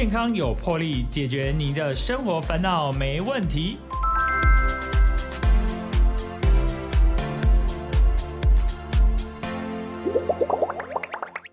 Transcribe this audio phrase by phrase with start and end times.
[0.00, 3.76] 健康有魄力，解决你的生活烦恼没问题。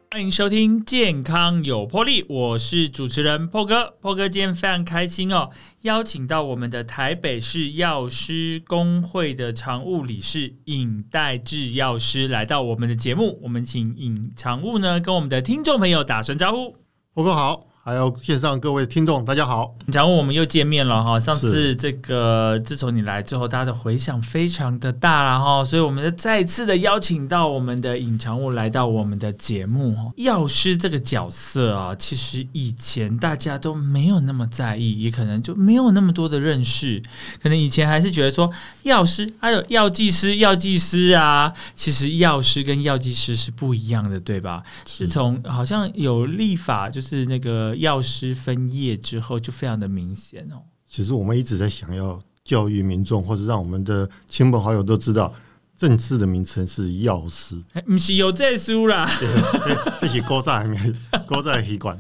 [0.10, 3.98] 欢迎收听《健康有魄力》，我是主持人破哥。
[4.00, 5.50] 破哥今天非常开心哦，
[5.82, 13.38] 邀请到我们的台北市药师工会的常务理事尹代志药师来到我们的节目。
[13.44, 16.78] 我们请尹常务呢跟我们的听众朋友打声招呼。
[17.14, 17.77] 破哥好。
[17.88, 19.74] 还有线上各位听众，大家好！
[19.94, 21.18] 然后我们又见面了哈。
[21.18, 29.96] 上次这个自从你来之后，大家的回响非常的大了哈，所以我们就再次的邀请到我们的隐藏物来到我们的节目。
[30.18, 37.02] 药师这个角色啊，其实以前大家都没有那么在意，也可能就没有那么多的认识。
[37.42, 38.52] 可能以前还是觉得说，
[38.84, 44.62] 药师还有药剂师、药剂师啊，其实药师跟药剂师是不一样的，对吧？
[44.86, 47.77] 是从好像有立法，就是那个。
[47.78, 50.62] 药师分业之后就非常的明显哦。
[50.90, 55.34] 其实我们一直在想要教育民众，或者让我们的亲朋好友都知道。
[55.78, 59.08] 正式的名称是药师， 不是有这书啦，
[60.02, 60.96] 一起勾在里面，
[61.28, 61.98] 勾在吸管。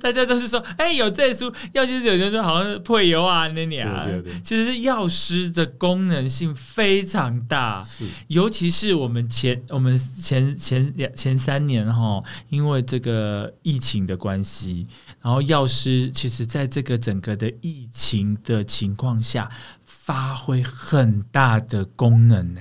[0.00, 14.86] 大家都是说，哎，有这书，药师有人说好像配油啊，那你啊，对对对，其实药师的功能性非常大，是，尤其是我们前我们前前两前三年哈，因为这个疫情的关系，
[15.20, 19.50] 然后药师其实在这个整个的疫情的情况下，
[19.84, 22.60] 发挥很大的功能呢。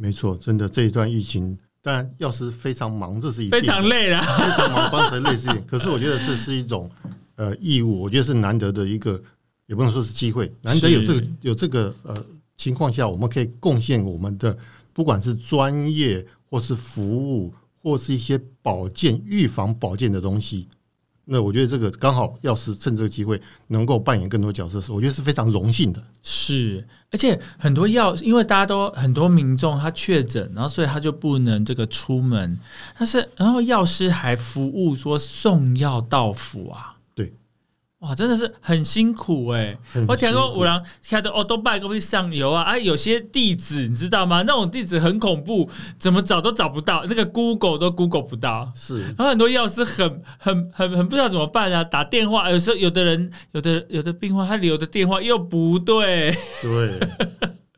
[0.00, 5.46] 没错，真的这一段疫情，当然药师非常忙，这是一非常累啊，非常忙，方才累是。
[5.68, 6.90] 可是我觉得这是一种
[7.36, 9.22] 呃义务，我觉得是难得的一个，
[9.66, 12.16] 也不能说是机会，难得有这个有这个呃
[12.56, 14.56] 情况下，我们可以贡献我们的
[14.94, 20.66] 不管是专业或是服务，或是一些保健、预防保健的东西。
[21.32, 26.02] 那我觉得这个刚好，要是趁这个机会能够扮演更多角色，是我觉得是非常荣幸的。
[26.24, 32.58] 是，而且很多药，因为大家都很多民众他确诊，然后所以他就不能这个出门，
[32.98, 36.96] 但是然后药师还服务说送药到府啊。
[38.00, 39.76] 哇，真的是很辛苦哎！
[40.08, 42.62] 我听说五郎开的哦，都拜过去上游啊！
[42.62, 44.42] 啊，有些地址你知道吗？
[44.46, 45.68] 那种地址很恐怖，
[45.98, 48.72] 怎么找都找不到，那个 Google 都 Google 不到。
[48.74, 51.84] 是，然后很多药师很很很很不知道怎么办啊！
[51.84, 56.34] 打电话，有时候有的人有的有的病患他留的电话又不对。
[56.62, 56.98] 对。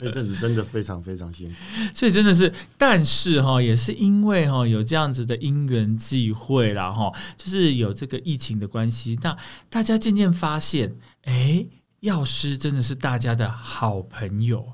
[0.02, 1.56] 那阵子真的非常非常辛苦，
[1.94, 7.08] 所以真的是，但是哈，也是因为哈有这样子的因缘际会啦哈，
[7.38, 9.36] 就是有这个疫情的关系，那
[9.70, 11.64] 大家渐渐发现，哎，
[12.00, 14.66] 药师真的是大家的好朋友，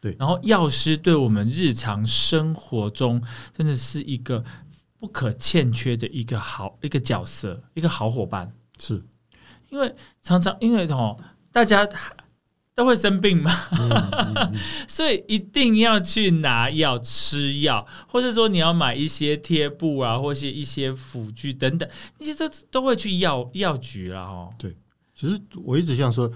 [0.00, 3.22] 对，然后药师对我们日常生活中
[3.56, 4.44] 真的是一个
[4.98, 9.02] 不可欠缺的一个好一个角色，一个好伙伴，是。
[9.70, 11.16] 因为常常因为哈
[11.50, 11.88] 大家。
[12.74, 13.50] 都会生病嘛，
[14.88, 24.52] 所以一定要去拿药吃药，或者说你要买一些贴布啊，或是一些辅具等等，那些都都会去药药局了哦。
[24.58, 24.76] 对，
[25.14, 26.28] 其实我一直想说，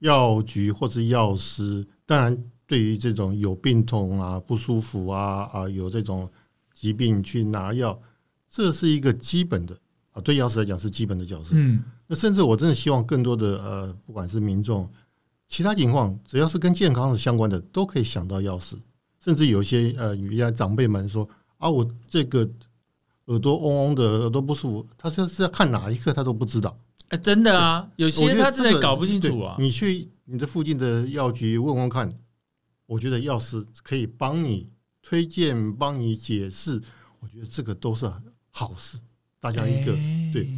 [0.00, 2.36] 药局或是药师，当然
[2.66, 6.30] 对于这种有病痛啊、不舒服啊啊有这种
[6.74, 7.98] 疾病去拿药，
[8.50, 9.74] 这是一个基本的
[10.10, 11.52] 啊，对药师来讲是基本的角色。
[11.54, 14.86] 嗯，那甚至我真的希望更多的呃，不管是民众。
[15.48, 18.76] 其他情况，只要是跟健康是相关的，都可以想到药师。
[19.18, 22.48] 甚至有一些呃，有些长辈们说啊，我这个
[23.24, 26.78] 耳朵嗡嗡的，耳朵不舒服，他是是要看哪一刻，他都不知道。
[27.08, 29.56] 哎，真的啊，有些他真的搞不清楚啊。
[29.58, 32.16] 你去你的附近的药局问问看，
[32.86, 34.68] 我觉得药师可以帮你
[35.02, 36.80] 推荐、帮你解释。
[37.18, 38.08] 我觉得这个都是
[38.50, 38.98] 好事，
[39.40, 39.92] 大家一个
[40.32, 40.48] 对。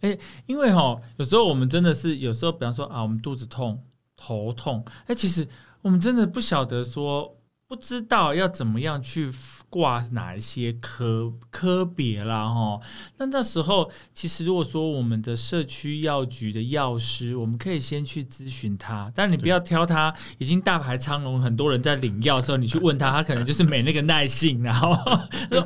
[0.00, 3.82] 哎，因为哈，有时候我们真的是有时候，比方说啊，我们肚子痛。
[4.18, 5.48] 头痛，哎，其实
[5.80, 7.37] 我们真的不晓得说，
[7.68, 9.30] 不知道要怎么样去。
[9.70, 12.48] 挂哪一些科科别啦？
[12.48, 12.80] 哈，
[13.18, 24.94] 那那时候其实如果说我们的社区药局的药师，我们可以先去咨询他，但你不要挑他已经大排长龙，很多人在领药的时候，你去问他，他可能就是没那个耐性，然后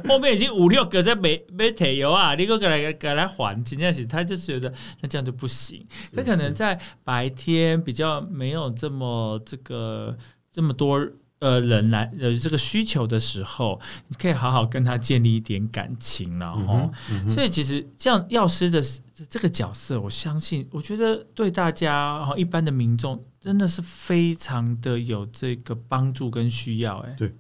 [0.09, 10.19] 后面已经五六个在没没铁油啊，你给我来给来还，真的是他就觉得那这样就不行，他可能在白天比较没有这么这个
[10.51, 11.09] 这么多。
[11.43, 16.89] 呃，人来呃这个需求的时候，你可以好好跟他建立一点感情了哈。
[17.29, 18.81] 所以其实像药师的
[19.29, 26.99] 这个角色，我相信，我觉得对大家哈一般的民众真的是非常的有这个帮助跟需要。
[26.99, 27.35] 哎，对，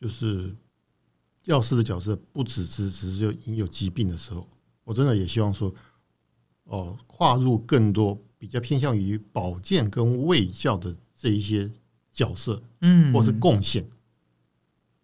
[0.00, 0.54] 就是
[1.46, 4.48] 药师的角色不只只只是就有疾病的时候，
[4.84, 5.74] 我真的也希望说，
[6.62, 11.68] 哦跨入更多比较偏向于保健跟卫教的这一些
[12.12, 13.88] 角色，嗯，或是贡献。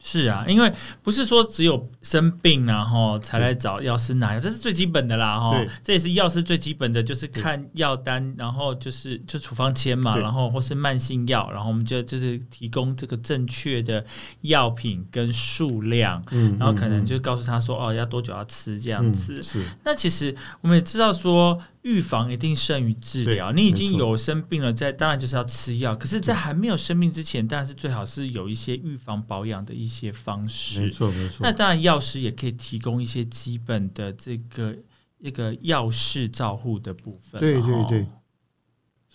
[0.00, 0.72] 是啊，因为
[1.02, 5.60] 不是说只有生病然后才来找药师拿药，这是最基本的啦哈。
[5.82, 14.02] 这也是药师最基本的，就是看药单，然后就是就处方签嘛，然后或是慢性药，然后我们就就是提供这个正确的
[14.42, 19.42] 药品跟数量，嗯，然后可能嗯就告诉他说哦要多久要吃这样嗯子。
[19.42, 23.52] 是那其实我们也知道说，预防一定胜于治疗。
[23.52, 25.94] 你已经有生病了，在当然就是要吃药。
[25.94, 30.90] 可是，在还没有生病之前，当然是最好是有一些预防保养的一些方式没。
[30.90, 31.52] 错没错那。
[31.52, 34.74] 当然，药师也可以提供一些基本的这个
[35.18, 37.40] 一个药事照护的部分。
[37.40, 38.06] 对对对哦，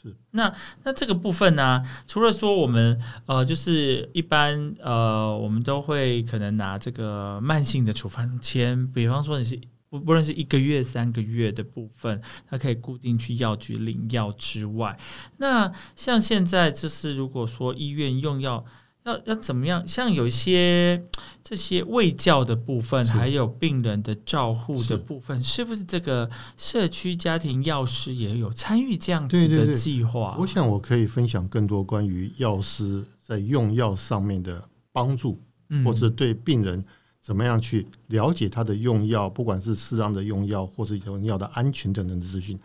[0.02, 9.58] 是那那这个部分呢、除了说我们呃，就是一般呃，我们都会可能拿这个慢性的处方签，比方说你是
[9.94, 12.20] 不不论是一个月、三个月的部分，
[12.50, 14.98] 它可以固定去药局领药之外，
[15.38, 18.66] 那像现在就是如果说医院用药。
[19.06, 19.86] 要要怎么样？
[19.86, 21.04] 像有一些
[21.44, 30.38] 这些卫教的部分，还有病人的照护的部分，是不是这个社区家庭药师也有参与这样子的对对对计划？
[30.40, 36.86] 我想我可以分享更多关于药师在用药上面的帮助，嗯或者对病人
[37.24, 42.60] 怎么样去了解它的用药，不管是适当的用药，或是用药的安全等等的资讯，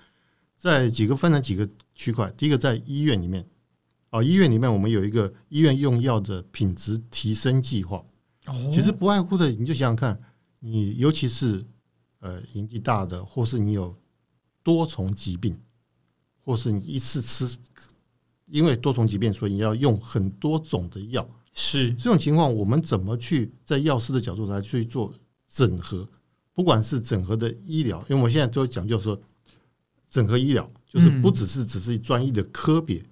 [0.57, 2.29] 在几个分成几个区块。
[2.37, 3.47] 第一个在医院里面，
[4.11, 8.05] 啊，医院里面我们有一个医院用药的品质提升计划。
[8.47, 10.21] 哦其实不外乎的，你就想想看，
[10.59, 11.65] 你尤其是
[12.19, 13.95] 呃年纪大的，或是你有
[14.65, 15.57] 多重疾病，
[16.45, 17.49] 或是你一次吃，
[18.47, 21.29] 因为多重疾病，所以你要用很多种的药。
[21.53, 25.13] 是这种情况，我们怎么去在药师的角度来去做
[25.49, 26.09] 整合？
[26.55, 29.21] 不管是整合的医疗，因为我们现在都讲究说
[30.11, 33.03] 整合医疗，就是不只是只是专业的科别。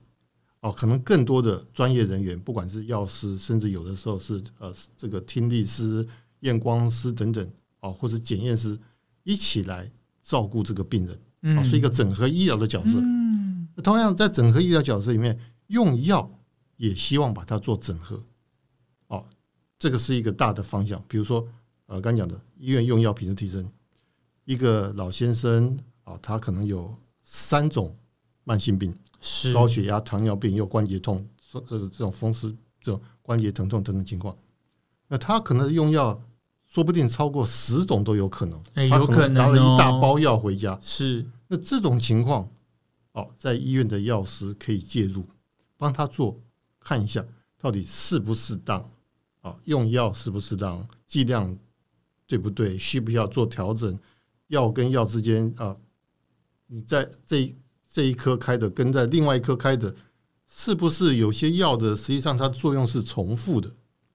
[0.61, 6.05] 哦，可能更多的专业人员，不管是药师，甚至有的时候是呃这个听力师、
[6.41, 7.49] 验光师等等，
[7.81, 8.77] 哦，或者检验师，
[9.23, 9.89] 一起来
[10.25, 12.99] 照顾这个病人，嗯哦，是一个整合医疗的角色。
[13.01, 16.29] 嗯那同样在整合医疗角色里面，用药
[16.77, 18.23] 也希望把它做整合。
[19.09, 19.25] 哦，
[19.79, 21.03] 这个是一个大的方向。
[21.09, 21.47] 比如说，
[21.87, 23.69] 呃，刚讲的医院用药品质提升，
[24.45, 27.97] 一个老先生啊、他可能有三种
[28.45, 28.95] 慢性病。
[29.19, 34.37] 是高血压、糖尿病又关节痛，这这这种风湿、这种关节疼痛等等情况，
[35.09, 36.23] 那他可能用药，
[36.69, 38.63] 说不定超过十种都有可能。
[38.89, 42.49] 他可能拿了一大哦包药回家，是那这种情况，
[43.13, 45.27] 哦，在医院的药师可以介入，
[45.77, 46.39] 帮他做
[46.87, 47.25] 看一下
[47.59, 48.89] 到底适不适当，
[49.41, 51.59] 啊，用药适不适当，剂量
[52.29, 53.99] 对不对，需不需要做调整，
[54.47, 55.77] 药跟药之间啊，
[56.69, 57.57] 你在这一
[57.89, 59.93] 这一颗开的跟在另外一颗开的，
[60.47, 63.69] 是不是有些药的实际上它作用是重复的？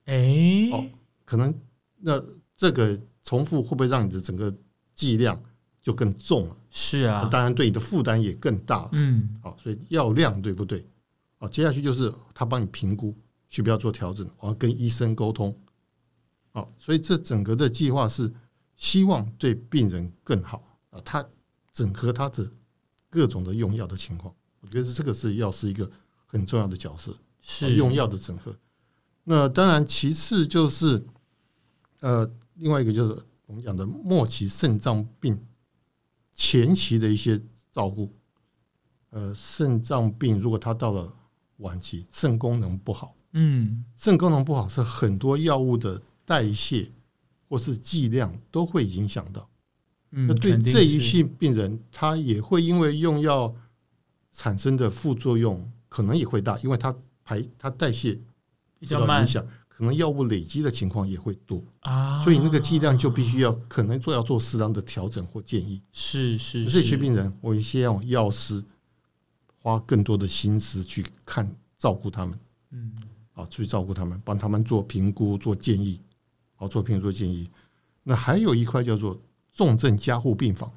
[0.06, 0.86] 哎哦
[1.26, 1.54] 可能
[1.98, 2.24] 那
[2.56, 4.54] 这个重复会不会让你的整个
[4.96, 5.38] 剂量
[5.82, 6.56] 就更重了？
[6.70, 8.90] 是啊，当然对你的负担也更大了。
[8.94, 10.86] 嗯好，所以药量对不对？
[11.42, 13.18] 好，接下去就是他帮你评估
[13.50, 15.60] 需不需要做调整，我要跟医生沟通。
[16.52, 18.32] 好，所以这整个的计划是
[18.76, 21.28] 希望对病人更好啊，他
[21.74, 22.48] 整合他的
[23.10, 25.90] 各种的用药的情况，我觉得这个是药是一个
[26.28, 28.56] 很重要的角色，是用药的整合。
[29.24, 31.04] 那当然，其次就是
[32.02, 35.44] 呃，另外一个就是我们讲的末期肾脏病
[36.36, 38.14] 前期的一些照顾。
[39.10, 41.12] 呃，肾脏病如果他到了
[41.62, 43.86] 晚期，肾功能不好，嗯。
[43.96, 46.92] 肾功能不好是很多药物的代谢
[47.48, 49.50] 或是剂量都会影响到。
[50.12, 51.06] 嗯，那对这一是。
[51.06, 53.56] 些病人，他也会因为用药
[54.34, 58.20] 产生的副作用可能也会大，因为他排他代谢
[58.80, 65.82] 比较慢到影响，可能药物累积的情况也会多，啊，所以那个剂量就必须要可能做要做适当的调整或建议。
[65.92, 66.98] 是是这些是。
[66.98, 68.64] 病人，我希望药师
[69.62, 72.38] 花更多的心思去看照顾他们
[72.72, 72.92] 嗯。
[73.34, 76.02] 啊，去照顾他们，帮他们做评估、做建议，
[76.54, 77.50] 好做评估、做建议。
[78.04, 79.18] 那还有一块叫做
[79.54, 80.70] 重症加护病房，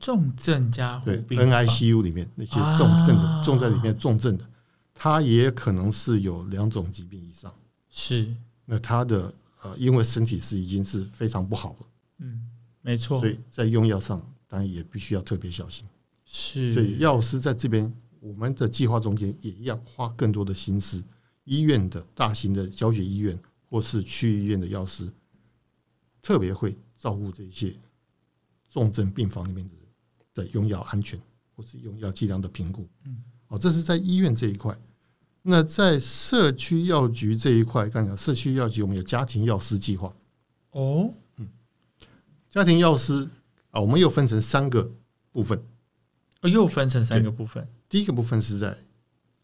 [0.00, 4.48] 重症加护对病房，NICU 里面那些重症的、重在里面重症的，
[4.94, 7.54] 他也可能是有两种疾病以上。
[7.90, 8.34] 是。
[8.64, 9.30] 那他的
[9.62, 11.86] 呃，因为身体是已经是非常不好了，
[12.20, 12.48] 嗯
[12.80, 13.20] 没错。
[13.20, 14.18] 所以在用药上
[14.48, 15.86] 当然也必须要特别小心。
[16.24, 16.72] 是。
[16.72, 21.02] 所以药师在这边，我们的计划中间也一样花更多的心思。
[21.44, 23.36] 医院的大型的教学医院
[23.68, 25.10] 或是区域医院的药师，
[26.22, 27.74] 特别会照顾这些
[28.68, 29.84] 重症病房里面的人，
[30.34, 31.20] 的用药安全
[31.56, 32.86] 或是用药剂量的评估。
[33.04, 34.78] 嗯，哦，这是在医院这一块。
[35.42, 40.14] 那在社区药局这一块，刚讲社区药局，我们有家庭药师计划。
[40.72, 41.48] 哦，嗯
[42.50, 43.26] 家庭药师
[43.70, 44.92] 啊，我们又分成三个
[45.32, 45.58] 部分。
[46.42, 48.78] 哦又分成三个部分第一个部分是在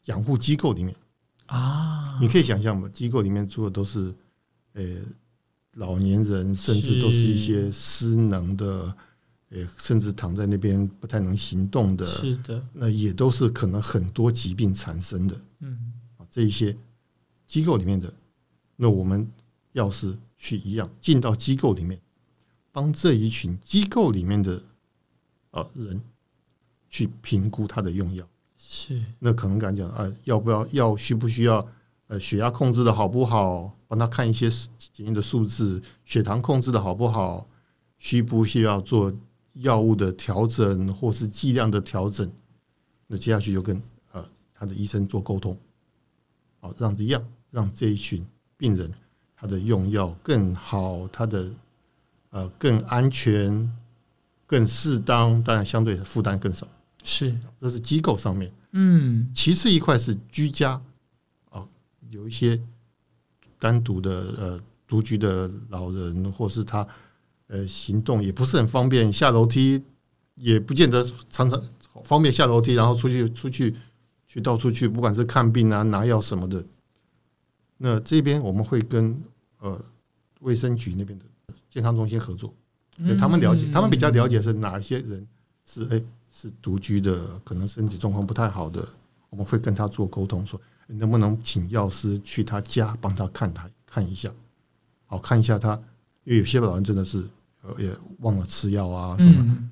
[0.05, 0.97] 养护机构里面，
[1.47, 4.15] 啊，你可以想象嘛，机构里面住的都是
[4.75, 4.83] 呃
[5.75, 8.97] 老年人，甚至都是一些失能的，
[9.50, 15.41] 呃，甚至躺在那边不太能行动的，是的，那也都是可能很多疾病产生的。
[15.59, 16.26] 嗯，啊。
[16.31, 16.76] 这一些
[17.47, 18.12] 机构里面的，
[18.76, 19.29] 那我们
[19.73, 22.00] 要是去一样进到机构里面，
[22.71, 24.62] 帮这一群机构里面的
[25.50, 26.00] 啊人
[26.88, 28.25] 去评估他的用药。
[28.78, 31.66] 是那可能敢讲啊，要不要要需不需要？
[32.09, 33.73] 呃，血压控制的好不好？
[33.88, 34.49] 帮他看一些
[34.92, 37.49] 检验的数字，血糖控制的好不好？
[37.99, 39.12] 需不需要做
[39.54, 42.30] 药物的调整或是剂量的调整？
[43.09, 45.56] 那接下去就跟呃他的医生做沟通，
[46.61, 48.25] 好，让一样让这一群
[48.56, 48.92] 病人
[49.35, 51.50] 他的用药更好，他的
[52.30, 53.68] 呃更安全、
[54.47, 56.68] 更适当，当然相对负担更少。
[57.02, 58.52] 是，这是机构上面。
[58.78, 60.78] 嗯，其次一块是居家
[61.49, 61.66] 啊，
[62.11, 62.61] 有一些
[63.59, 66.87] 单独的呃独居的老人，或是他
[67.47, 69.83] 呃行动也不是很方便，下楼梯
[70.35, 71.59] 也不见得常常
[72.04, 73.75] 方便下楼梯，然后出去出去
[74.26, 76.62] 去到处去，不管是看病啊、拿药什么的。
[77.78, 79.18] 那这边我们会跟
[79.61, 79.83] 呃
[80.40, 81.25] 卫生局那边的
[81.71, 82.52] 健康中心合作，
[83.18, 85.26] 他们了解，他们比较了解是哪些人
[85.64, 86.02] 是哎、
[86.33, 88.87] 是独居的，可能身体状况不太好的，
[89.30, 94.30] 我们会跟他做沟通，说能不能请药师去他家帮他看他看一下，
[95.06, 95.75] 好看一下他，
[96.25, 97.25] 因为有些老人真的是
[97.62, 97.90] 呃也
[98.21, 99.71] 忘了吃药啊什么，嗯，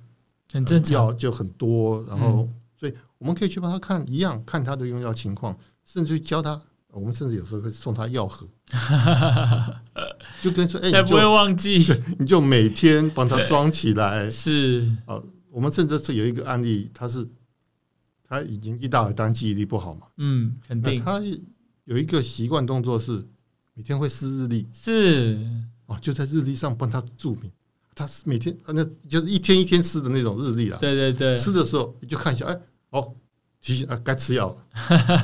[0.53, 8.47] 很正常，药就很多，然后所以我们可以去帮他看一样，看他的用药情况，甚至教他，我们甚至有时候会送他药盒，
[10.43, 11.87] 就跟说哎、不会忘记，
[12.19, 15.21] 你就每天帮他装起来， 是，啊，
[15.55, 17.25] 我们甚至是有一个案例，他是
[18.25, 20.09] 他已经一大了，当然记忆力不好嘛。
[20.17, 21.23] 嗯，肯定他
[21.85, 23.25] 有一个习惯动作是
[23.75, 25.39] 每天会撕日历是，
[25.87, 27.53] 哦，就在日历上帮他注明。
[27.95, 30.79] 他是每天啊，那就是一天一天撕的那种日历啦。
[30.81, 33.15] 对对对，撕的时候你就看一下，哎，哦，
[33.61, 34.67] 提醒啊，该吃药了。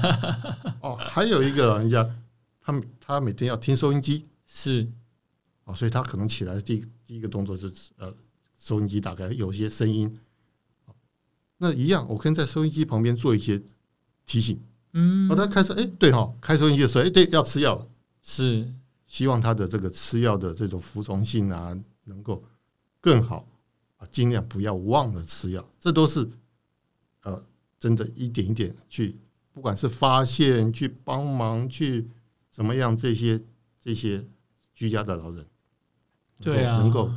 [0.80, 2.08] 哦，还有一个老人家，
[2.60, 4.88] 他们他每天要听收音机是，
[5.64, 8.14] 哦，所以他可能起来第一第一个动作是呃，
[8.60, 10.20] 收音机打开，有些声音。
[11.56, 13.60] 那一样，我可以在收音机旁边做一些
[14.24, 14.62] 提醒。
[14.92, 17.88] 嗯哦，，他开始，哎，对哈，开收音机的时候，哎，对，要吃药了。
[18.22, 18.70] 是，
[19.06, 22.44] 希望他的这个吃药的这种服从性啊，能够
[23.00, 23.46] 更好
[23.96, 25.66] 啊，尽量不要忘了吃药。
[25.78, 26.28] 这都是
[27.22, 27.42] 呃，
[27.78, 29.18] 真的一点一点去，
[29.52, 32.08] 不管是发现、去帮忙、去
[32.50, 33.40] 怎么样，这些
[33.78, 34.26] 这些
[34.74, 35.46] 居家的老人，
[36.40, 37.10] 对啊，能够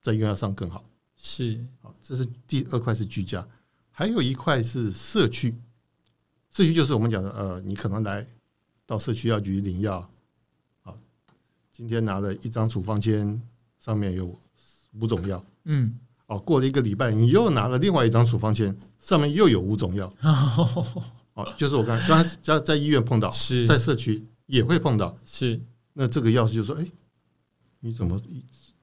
[0.00, 0.87] 在用药上更好。
[1.20, 3.46] 是，好，这是第二块是居家，
[3.90, 5.54] 还有一块是社区。
[6.50, 8.24] 社区就是我们讲的，呃，你可能来
[8.86, 10.08] 到社区药局领药，
[10.82, 10.94] 啊，
[11.72, 13.40] 今天拿了一张处方签，
[13.78, 14.38] 上面有
[14.94, 20.12] 五种药，嗯，哦，过了一个礼拜，你又拿了另外一张处方签，上面又有五种药，
[21.34, 25.60] 哦，就是我刚刚才在在医院碰到，是，在社区也会碰到，是，
[25.92, 26.86] 那这个药师就说，哎，
[27.80, 28.20] 你怎么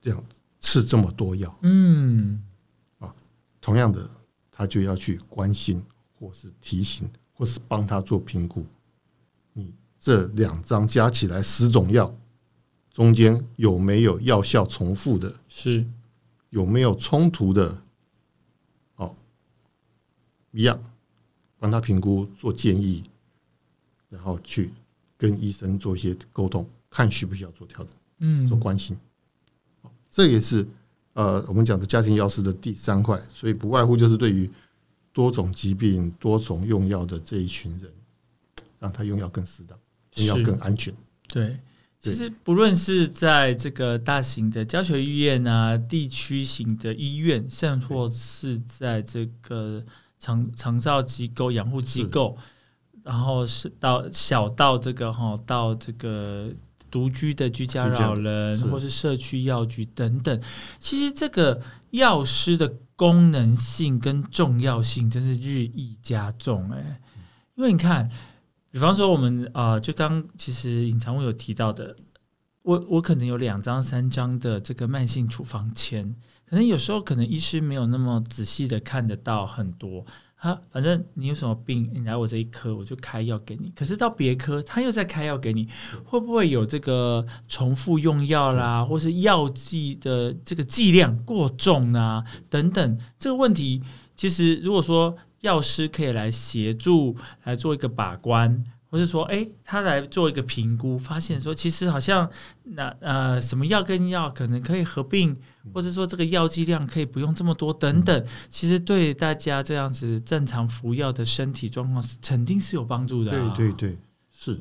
[0.01, 0.24] 这样
[0.65, 1.55] 吃这么多药？
[1.62, 2.41] 嗯，
[2.98, 3.13] 啊
[3.62, 4.10] 同样的，
[4.50, 5.79] 他就要去关心，
[6.17, 8.65] 或是提醒，或是帮他做评估。
[9.53, 12.12] 你这两张加起来十种药，
[12.89, 15.39] 中间有没有药效重复的？
[15.48, 15.86] 是，
[16.50, 17.79] 有没有冲突的？
[18.95, 19.15] 哦，
[20.51, 20.79] 一样，
[21.60, 23.03] 帮他评估，做建议，
[24.10, 24.74] 然后去
[25.15, 27.93] 跟医生做一些沟通，看需不需要做调整。
[28.17, 28.98] 嗯做，关心。
[30.15, 30.65] 哦这也是
[31.13, 34.50] 呃我们讲的家庭药师的第三块，所以不外乎就是对于
[35.12, 37.91] 多种疾病、多种用药的这一群人，
[38.79, 39.77] 让他用药更适当，
[40.15, 40.93] 用药更安全。
[41.27, 41.57] 对。
[41.98, 49.84] 其对实不论是在这个大型的教学医院啊、地区型的医院，甚或是在这个
[50.19, 52.38] 长长照机构、养护机构，
[53.01, 56.51] 然后是到小到这个哈，到这个
[56.89, 60.42] 独居的居家老人，或是社区药局等等，
[60.80, 61.62] 其实这个
[61.92, 67.01] 药师的功能性跟重要性真是日益加重哎、
[67.56, 68.10] 因为你看，
[68.72, 71.96] 比方说我们啊、呃就刚其实隐藏我有提到的，
[72.62, 76.15] 我我可能有两张、三张的这个慢性处方签，
[76.50, 80.06] 可能有时候可能医师没有那么仔细的看得到很多。
[80.46, 83.74] 他反正你有什么病，你来我这一科，我就开药给你。
[83.75, 85.68] 可是到别科，他又在开药给你，
[86.04, 92.24] 会不会有这个重复用药啦，或是药剂的这个剂量过重啊？
[92.48, 93.82] 等等，这个问题，
[94.16, 98.64] 其实如果说药师可以来协助来做一个把关。
[98.96, 102.32] 不是说，哎，他来做一个评估，发现说，其实好像
[102.64, 105.38] 那呃，什么药跟药可能可以合并，
[105.74, 113.32] 或者说这个药剂量可以不用这么多，等等，其实对大家这样子正常服药的身体状况是肯定是有帮助的。
[113.32, 113.98] 对对对，
[114.32, 114.58] 是。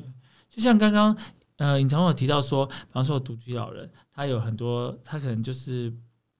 [0.49, 1.15] 就像刚刚
[1.55, 5.93] 呃，尹长有提到说，比方说独居老人，他有很多，他可能就是。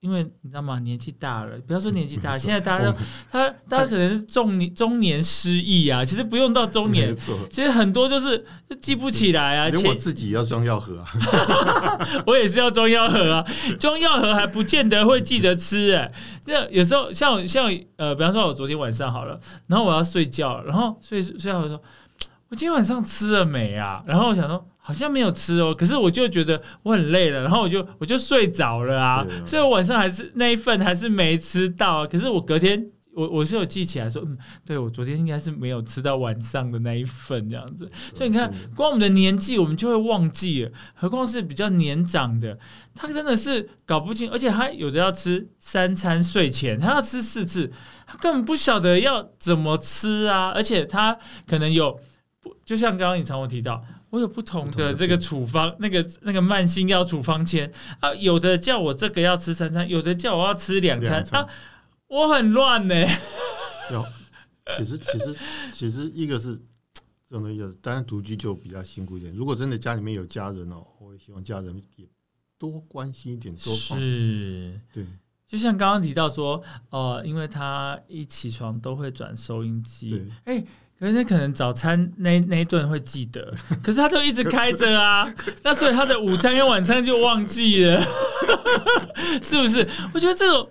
[0.05, 0.77] 因为你知道吗？
[0.81, 2.95] 年纪大了，不要说年纪大，现在大家都
[3.31, 6.05] 他大家可能是中年中年失忆啊。
[6.05, 7.11] 其实不用到中年，
[7.49, 8.45] 其实很多就是
[8.79, 9.67] 记不起来啊。
[9.69, 11.09] 连我自己要装药盒啊，
[12.27, 13.43] 我也是要装药盒啊。
[13.79, 16.11] 装药盒还不见得会记得吃哎。
[16.45, 21.81] 这有时候像像呃，比方说我昨天晚上好了，然后我要睡觉，然后睡睡觉我说
[22.49, 24.03] 我今天晚上吃了没啊？
[24.05, 24.65] 然后我想说。
[24.85, 32.05] 好像没有吃哦，可是我就觉得我很累了，然后我就我就睡着了啊，所以我晚上还是那一份还是没吃到。
[32.05, 32.85] 可是我隔天
[33.15, 37.89] 我我是有记起来说，嗯，对我昨天应该是没有吃到晚上的那一份这样子。
[38.13, 42.55] 所以你看，光我们的年纪我们就会忘记了，何况是比较年长的，
[42.93, 47.71] 他真的是搞不清，而且他有的要吃三餐睡前，他要吃四次，
[48.05, 51.99] 他根本不晓得要怎么吃啊，而且他可能有不，
[52.63, 53.83] 就像刚刚你常我提到。
[54.11, 61.45] 我有不同的这个处方，那个那个慢性药处方签啊，有的叫我这个要吃三餐，有的叫我要吃两餐啊，
[62.07, 62.95] 我很乱呢。
[63.91, 64.05] 有，
[64.77, 65.35] 其实其实
[65.73, 66.55] 其实一个是
[67.27, 69.33] 这种东西，当然独居就比较辛苦一点。
[69.33, 72.07] 如果真的家里面有家人哦，我也希望家人也
[72.57, 75.05] 多关心一点，多是，对。
[75.45, 80.63] 就像刚刚提到说，呃，因为他一起床都会转收音机，哎。
[80.97, 85.31] 可是那可能早餐那那一顿会记得， 可是他就一直开着啊，
[85.63, 88.01] 那所以他的午餐跟晚餐就忘记了，
[89.43, 89.85] 是不是？
[90.13, 90.69] 我觉得这种，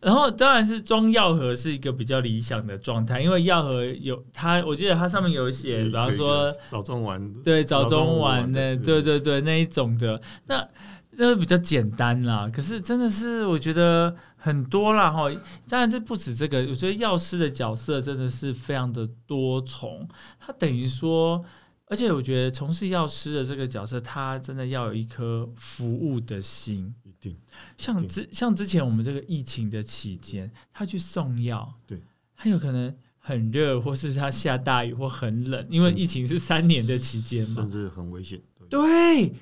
[0.00, 10.68] 然后当然是装药盒是一个比较理想的状态，因为药盒有它，我记得它上面有写，比方说早中晚，对早中晚的，对对对那一种的，那
[11.12, 12.50] 那比较简单啦。
[12.54, 14.14] 可是真的是我觉得。
[14.44, 15.30] 很多啦哈，
[15.68, 20.08] 当然这不止这个，我觉得药师的角色真的是非常的多重。
[20.40, 21.44] 他等于说，
[21.86, 26.92] 而且我觉得从事药师的这个角色，他真的要有一颗服务的心。
[27.04, 27.38] 一定，
[27.78, 32.02] 像之像之前我们这个疫情的期间，他去送药，对，
[32.34, 38.42] 他有可能很热，或是他下大雨或很冷，因为疫情是三年的期间嘛，甚至很危险。
[38.68, 39.32] 对，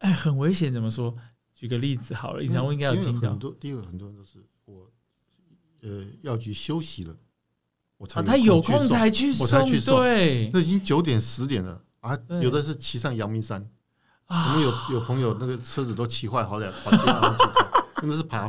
[0.00, 1.16] 哎，很危险，怎么说？
[1.58, 3.30] 举个例子好了，以前我应该有听到。
[3.30, 4.88] 很多第一个很多人都是我，
[5.82, 7.16] 呃，药局休息了，
[7.96, 9.44] 我才他有空才去送，
[9.96, 12.16] 对，那已经九点十点了啊！
[12.40, 13.68] 有的是骑上阳明山，
[14.28, 17.36] 我们有有朋友那个车子都骑坏好点，跑起来
[18.00, 18.48] 真的是爬，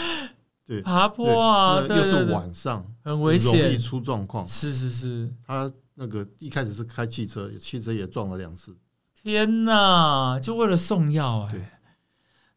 [0.64, 4.48] 对，爬坡啊，又是晚上，很危险，容易出状况。
[4.48, 8.74] 是是是，他那个一开始是开汽车，汽车也撞了两次。
[9.14, 10.40] 天哪！
[10.40, 11.76] 就为了送药哎。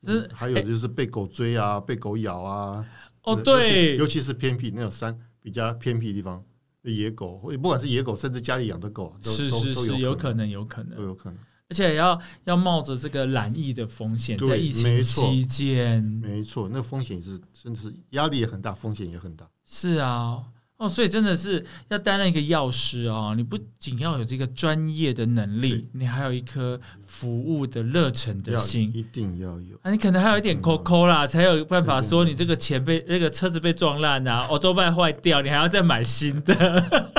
[0.04, 2.86] 是，还有就是被狗追啊，被狗咬啊。
[3.24, 6.44] 哦，对，尤其是偏僻那种山比较偏僻的地方，
[6.84, 11.40] 野狗，不管是野狗，甚至家里养的狗，是是是，有可能，有可能，都有可能。
[11.70, 19.50] 而且要要冒着这个染疫的风险，在疫情期间，没错，那风险是，甚至是压力也很大，风险也很大。
[19.66, 20.44] 是啊。
[20.78, 23.34] 哦，所以真的是要担任一个药师哦！
[23.38, 29.78] 你不仅要有这个专业的能力，你还有一颗服务的热忱的心，一定要有。
[29.84, 36.54] 啊，你可能还有一点抠抠啦，才有办法说你这个钱被那个车子被撞烂啊，奥多麦坏掉，你还要再买新的。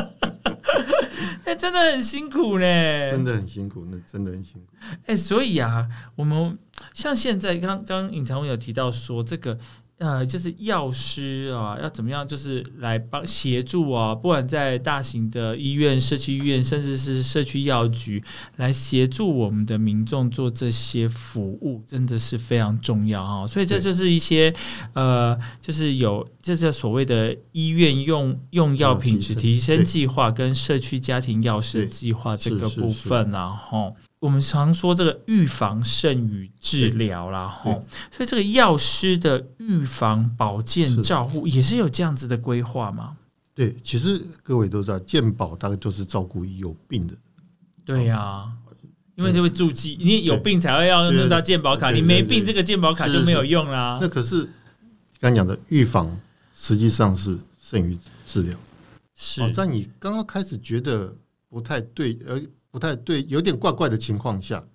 [1.45, 4.67] 哎，真的很辛苦嘞，真的很辛苦，那真的很辛苦。
[5.07, 6.59] 哎，所以啊，我们
[6.93, 9.59] 像现在刚刚隐藏有提到说这个。
[10.05, 18.23] 呃，就是药师啊，要怎么样，就是来帮协助啊，不管在大型的医院、社区医院，甚至是社区药局，
[18.57, 23.47] 来协助我们的民众做这些服务，真的是非常重要哈。
[23.47, 24.55] 所以这就是一些
[24.93, 33.97] 呃，就是有这是所谓的医院用用药品质提升计划跟社区家庭药师计划这个部分，然后。
[34.25, 43.19] 我们常说这个预防胜于治疗啦，吼，所以这个药师的预防保健照护也是有这样子的规划吗？
[43.55, 47.15] 对，其实各位都知道，健保大概就是照顾有病的。
[47.85, 48.51] 对呀，
[49.15, 53.99] 因为就会注记，你有病才会要用到健保卡，你没病，这个健保卡就没有用啦。
[54.01, 54.49] 那可是
[55.21, 56.11] 刚讲的预防
[56.55, 58.59] 实际上是胜于治疗。
[59.15, 61.15] 是哦，在你刚刚开始觉得
[61.51, 62.41] 不太对，呃，
[62.75, 64.67] 不太对，有点怪怪的情况下，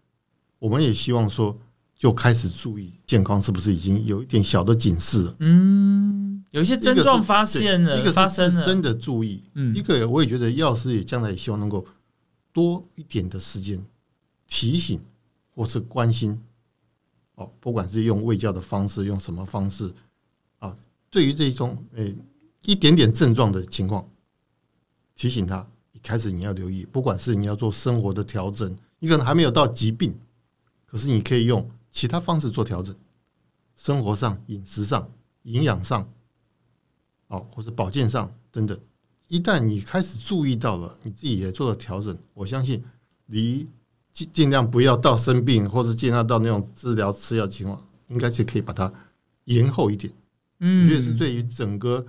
[0.58, 1.60] 我们也希望说
[1.98, 5.36] 就开始注意健康是不是已经有一点小的警示了。
[5.40, 9.76] 嗯，有一些症状发现了，一个发生了，是自身的注意，嗯。
[9.76, 11.86] 一个我也觉得药师也将来也希望能够
[12.54, 13.84] 多一点的时间
[14.48, 15.02] 提醒
[15.54, 16.42] 或是关心，
[17.36, 19.94] 哦，不管是用卫教的方式，用什么方式
[20.60, 20.74] 啊，
[21.10, 22.16] 对于这种诶、
[22.64, 24.10] 一点点症状的情况，
[25.16, 30.14] 提醒他，一开始你要留意，不管是你要做生活的调整，你可能还没有到疾病，
[30.86, 32.96] 可是你可以用其他方式做调整，
[33.76, 35.10] 生活上、饮食上、
[35.44, 36.08] 营养上，
[37.28, 38.78] 哦，或者保健上等等。
[39.28, 42.84] 一旦你开始注意到了，你自己也做了调整，我相信
[43.28, 43.68] 离
[44.12, 48.92] 尽尽量不要到生病，或者尽量到那种治疗吃药情况，应该是可以把它
[49.46, 50.12] 延后一点。
[50.12, 50.18] 我
[50.62, 52.06] 嗯，觉得是对于整个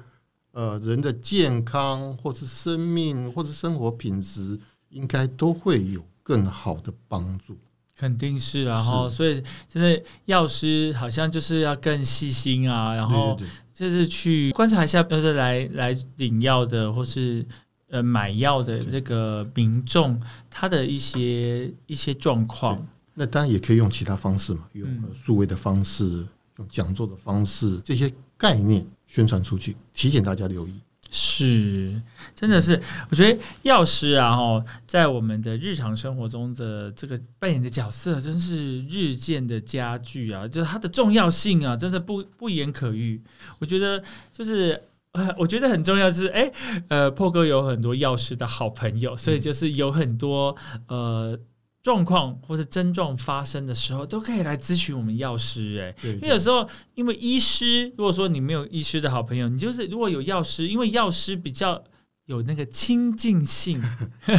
[0.52, 4.58] 呃人的健康，或是生命，或是生活品质，
[4.88, 7.56] 应该都会有更好的帮助。
[7.96, 13.38] 肯定是然后所以就是药师好像就是要更细心啊，然后
[13.74, 17.44] 就是去观察一下，就是来来领药的或是
[17.90, 22.86] 呃买药的那个民众他的一些一些状况。
[23.12, 30.72] 那当然也可以用其他方式嘛，用数位的方式，用讲座的方式，这些概念宣传出去，提醒大家留意。
[31.10, 32.00] 是，
[32.36, 43.20] 真的是，我觉得药师啊，哈，在我们的日常生活中的这个扮演的角色，真是日渐的加剧啊，就是它的重要性啊，真的不不言可喻。
[43.58, 44.00] 我觉得
[44.32, 44.80] 就是。
[45.12, 46.52] 呃， 我觉得很重要就是，哎、
[46.86, 51.36] 呃，破哥有很多药师的好朋友，所以就是有很多呃
[51.82, 61.82] 状况或者症状发生的时候，都可以来咨询我们药师、哎，因为有时候，因为医师，如果说你没有医师的好朋友，你就是如果有药师，因为药师比较
[62.30, 63.82] 有那个亲近性，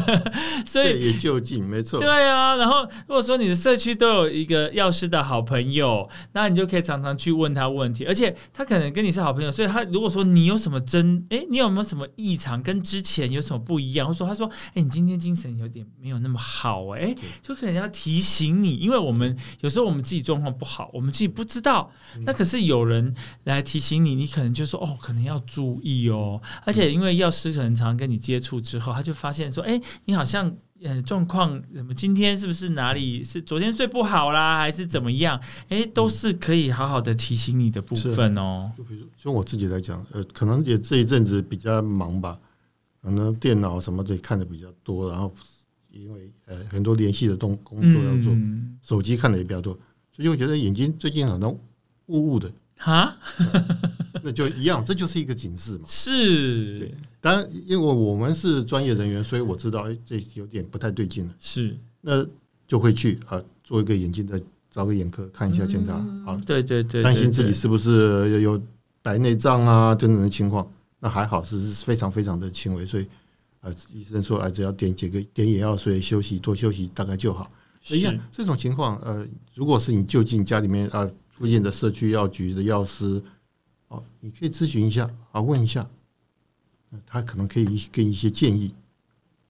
[0.65, 1.99] 所以也就近，没错。
[1.99, 2.55] 对啊。
[2.55, 21.91] 然后如果说你的社区都有一个药师的好朋友，那你就可以常常去问他问题，而且他可能跟你是好朋友，所以他如果说你有什么真，哎，你有没有什么异常，跟之前有什么不一样，或者说他说，哎，你今天精神有点没有那么好、哎，就可能要提醒你，因为我们有时候我们自己状况不好，我们自己不知道，
[22.25, 26.41] 那可是有人来提醒你，你可能就说哦，可能要注意哦。
[26.65, 35.41] 而且因为药师可能常跟你接触之后，他就发现说，哎，你好像呃状况怎么今天是不是哪里是昨天睡不好啦，还是怎么样？
[35.69, 38.71] 哎，都是可以好好的提醒你的部分哦。
[38.77, 42.39] 就比如就我自己来讲，呃，可能也这一阵子比较忙吧，
[43.01, 45.33] 可能电脑什么的看的比较多，然后
[45.89, 49.73] 因为呃很多联系的动工作要做，嗯，手机看的也比较多，
[50.15, 51.51] 所以我觉得眼睛最近好像
[52.07, 53.15] 雾雾的，哈，
[54.23, 55.85] 那就一样，这就是一个警示嘛。
[55.87, 62.25] 是对当然，因为我们是专业人员，所以我知道，哎，这有点不太对劲了，是，那
[62.67, 65.93] 就会去啊做一个眼睛的找个眼科看一下检查
[66.25, 68.61] 啊，对对对，担心自己是不是有有
[69.01, 70.69] 白内障啊等等的情况。
[71.03, 73.07] 那还好是是非常非常的轻微，所以
[73.59, 77.51] 啊医生说，啊，只要点几个点眼药水，休息多休息大概就好。
[77.81, 83.19] 是一样这种情况，呃，如果是你就近家里面啊附近的社区药局的药师，
[83.91, 85.85] 哦，你可以咨询一下啊，问一下，
[86.91, 88.73] 呃他可能可以给你一些建议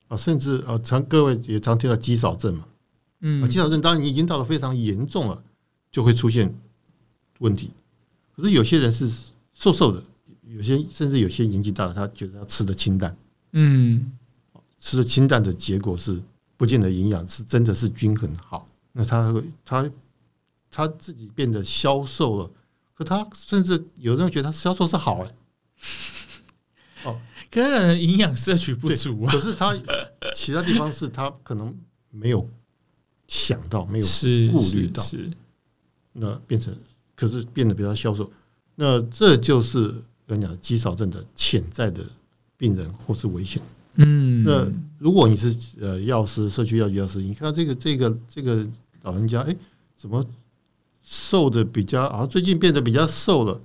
[0.07, 2.65] 啊，甚至啊，常各位也常听到肌少症嘛，
[3.19, 5.43] 嗯啊，肌少症当然你已经到了非常严重了，
[5.91, 6.51] 就会出现
[7.37, 7.69] 问题。
[8.35, 9.07] 可是有些人是
[9.53, 10.03] 瘦瘦的，
[10.47, 13.15] 有些甚至有些年纪大了，他觉得他吃的清淡，
[13.51, 14.11] 嗯
[14.79, 16.19] 吃的清淡的结果是
[16.57, 18.67] 不见得营养是真的是均衡好。
[18.93, 19.91] 那他会他
[20.71, 22.51] 他自己变得消瘦了，
[23.01, 25.35] 可他甚至有人觉得他销售是好哎、
[27.49, 29.75] 可是可能营养摄取不足啊，可是他
[30.35, 31.75] 其他地方是他可能
[32.11, 32.47] 没有
[33.27, 35.31] 想到，没有是顾虑到是是。
[36.13, 36.75] 那变成，
[37.15, 38.31] 可是变得比较消瘦，
[38.75, 39.91] 那这就是
[40.27, 42.05] 跟你讲肌少症的潜在的
[42.55, 43.63] 病人或是危险。
[43.95, 48.67] 嗯，那如果你是呃药师、社区药局药师，你看到这个这个这个
[49.01, 49.55] 老人家，哎，
[49.97, 50.23] 怎么
[51.11, 52.25] 瘦的比较啊？
[52.25, 53.59] 最近变得比较瘦了，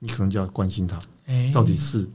[0.00, 2.10] 你可能就要关心他，哎到底是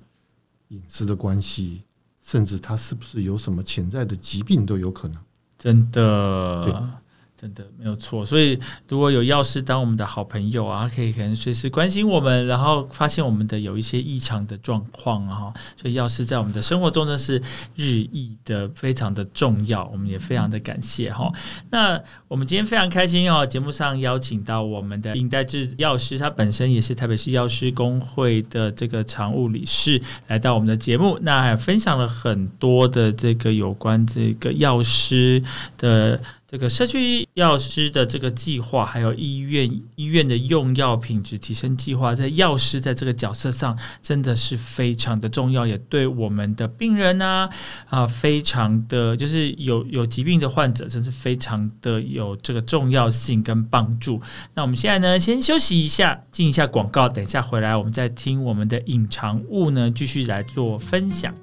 [0.68, 1.84] 饮食的关系，
[2.22, 5.18] 甚至他是不是有什么潜在的疾病都有可能。
[5.58, 7.01] 真的，
[7.42, 17.42] 真的没有错，所以如果有药师当我们的好朋友啊，可以可能随时关心我们，然后发现我们的有一些异常的状况啊，所以药师在我们的生活中呢是
[17.76, 21.34] 日益的非常的重要，我们也非常的感谢哈。
[21.72, 35.44] 那我们今天非常开心哦，节目上邀请到我们的尹代志药师，他本身也是台北市药师工会的这个常务理事，来到我们的节目，那还分享了很多的这个有关这个药师
[35.80, 36.22] 的。
[36.52, 47.48] 这个社区药师的这个计划，还有医院医院的用药品质提升计划，在药师在这个角色上真的是非常的重要，也对我们的病人呢
[47.88, 54.22] 啊，非常的就是有有疾病的患者，真是非常的有这个重要性跟帮助。
[54.54, 61.34] 那我们现在呢，先休息一下，进一下广告，等一下回来，我们再听我们的隐藏物呢，继续来做分享。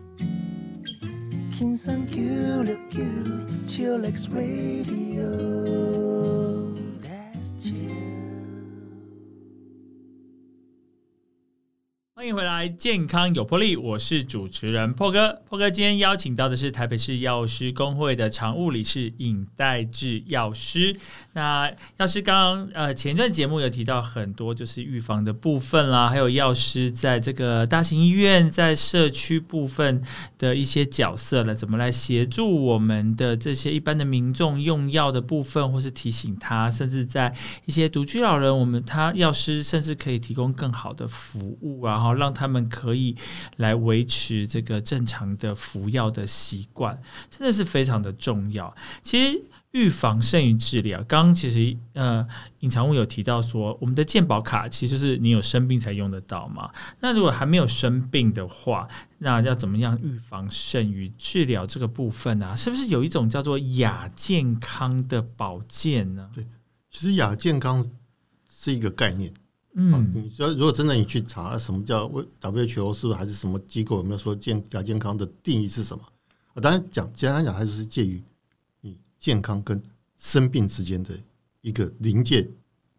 [1.58, 3.02] kin san Q, Q,
[3.66, 6.17] Chillax Radio.
[12.28, 15.40] 迎回来，健康有魄力，我是主持人破哥。
[15.48, 20.94] 破哥今天邀请到的是台北市药师工会的常务理事尹代志药师。
[21.32, 30.02] 那药师刚刚呃前段节目有提到很多就是预防的部分啦，还有药师在这个大型医院在社区部分
[30.36, 42.17] 的一些角色了，怎么来协助我们的这些一般的民众用药的部分，或是提醒他，甚至在一些独居老人，我们他药师甚至可以提供更好的服务啊。
[42.18, 43.16] 让他们可以
[43.56, 47.00] 来维持这个正常的服药的习惯，
[47.30, 48.74] 真的是非常的重要。
[49.02, 51.02] 其实预防胜于治疗。
[51.04, 52.26] 刚刚其实呃，
[52.60, 56.70] 隐藏物有提到说，我们的健保卡其实是你有生病才用得到嘛。
[57.00, 62.56] 那如果还没有生病的话，那要怎么样预防胜于治疗这个部分呢？
[62.56, 66.30] 是不是有一种叫做亚健康的保健呢？
[66.34, 66.46] 对，
[66.90, 67.86] 其实亚健康
[68.48, 69.32] 是一个概念。
[69.80, 72.08] 嗯，你说如果真的你去查什么叫
[72.40, 76.02] WHO 是不是还是什么机构有没有说健亚健康的定义是什么？
[76.54, 78.20] 啊，当然讲简单讲，它就是介于
[78.80, 79.80] 你健康跟
[80.16, 81.10] 生病之间的
[81.60, 82.50] 一个临界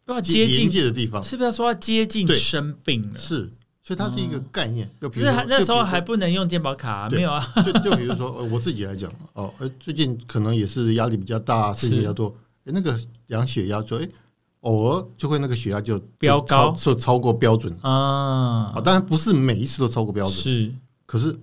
[0.06, 3.20] 要接近界的地方，是不是要说要接近生病了？
[3.20, 3.52] 是，
[3.84, 4.90] 所以它是一个概念。
[5.02, 7.46] 就比如那时候还不能用健保卡，没有啊？
[7.58, 14.10] 就就比如说我自己来讲哦，呃，最近可能也是压力比较大，事情比较多，哎，那个量血压说，哎。
[14.62, 18.82] 偶尔就会那个血压就飙高，就超过标准啊啊！
[18.82, 20.76] 当然不是每一次都超过标准，是。
[21.06, 21.34] 可是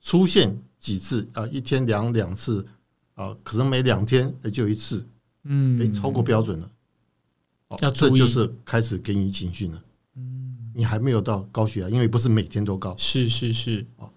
[0.00, 2.66] 出现几次啊，一天量两次
[3.14, 5.06] 啊，可能每两天也就一次，
[5.42, 6.70] 嗯，哎超过标准了，
[7.80, 9.82] 要这就是开始给你警讯了。
[10.16, 12.96] 嗯，你还没有到高血压，因为不是每天都高。
[12.96, 14.08] 是是是啊。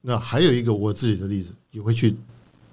[0.00, 2.16] 那还有一个我自己的例子，也会去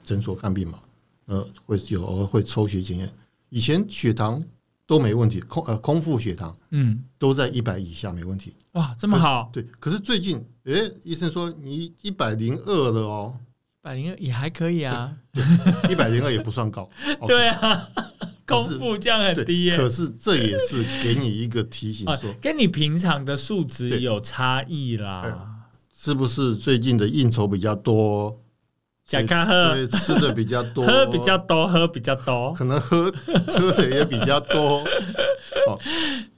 [0.01, 0.79] 诊所看病嘛，
[1.25, 3.11] 呃，会有偶尔会抽血检验，
[3.49, 4.41] 以前血糖。
[4.89, 8.55] 都没问题，空呃空腹血糖，嗯，都在一百以下没问题。
[8.73, 9.47] 哇，这么好？
[9.53, 10.73] 对，可是最近，哎，
[11.03, 13.37] 医生说你一百零二了哦，
[13.69, 15.15] 一百零二也还可以啊，
[15.87, 16.89] 一百零二也不算高。
[17.27, 17.87] 对啊，
[18.47, 19.77] 空腹这样很低耶。
[19.77, 25.67] 可是这也是给你一个提醒，说跟你平常的数值有差异啦。
[25.95, 28.41] 是不是最近的应酬比较多？
[29.09, 33.11] 讲看喝，吃的比较多，喝比较多，喝比较多，可能喝
[33.49, 34.83] 喝的也比较多，
[35.67, 35.79] 哦，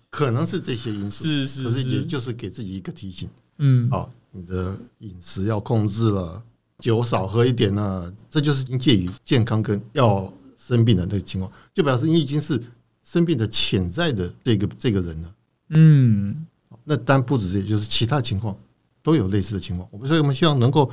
[0.10, 6.42] 可能是这些因素，是是，可是也就是给自己一个提醒，嗯，哦，你的饮食要控制了，
[6.80, 12.58] 酒少喝一点呢，这就是介于健康跟要生病的那个情况，就表示你已经是
[13.04, 15.34] 生病的潜在的这个这个人了，
[15.72, 16.48] 嗯，
[16.86, 18.58] 那但不止这，就是其他情况
[19.04, 20.90] 都有类似的情况，我们所以我们希望能够。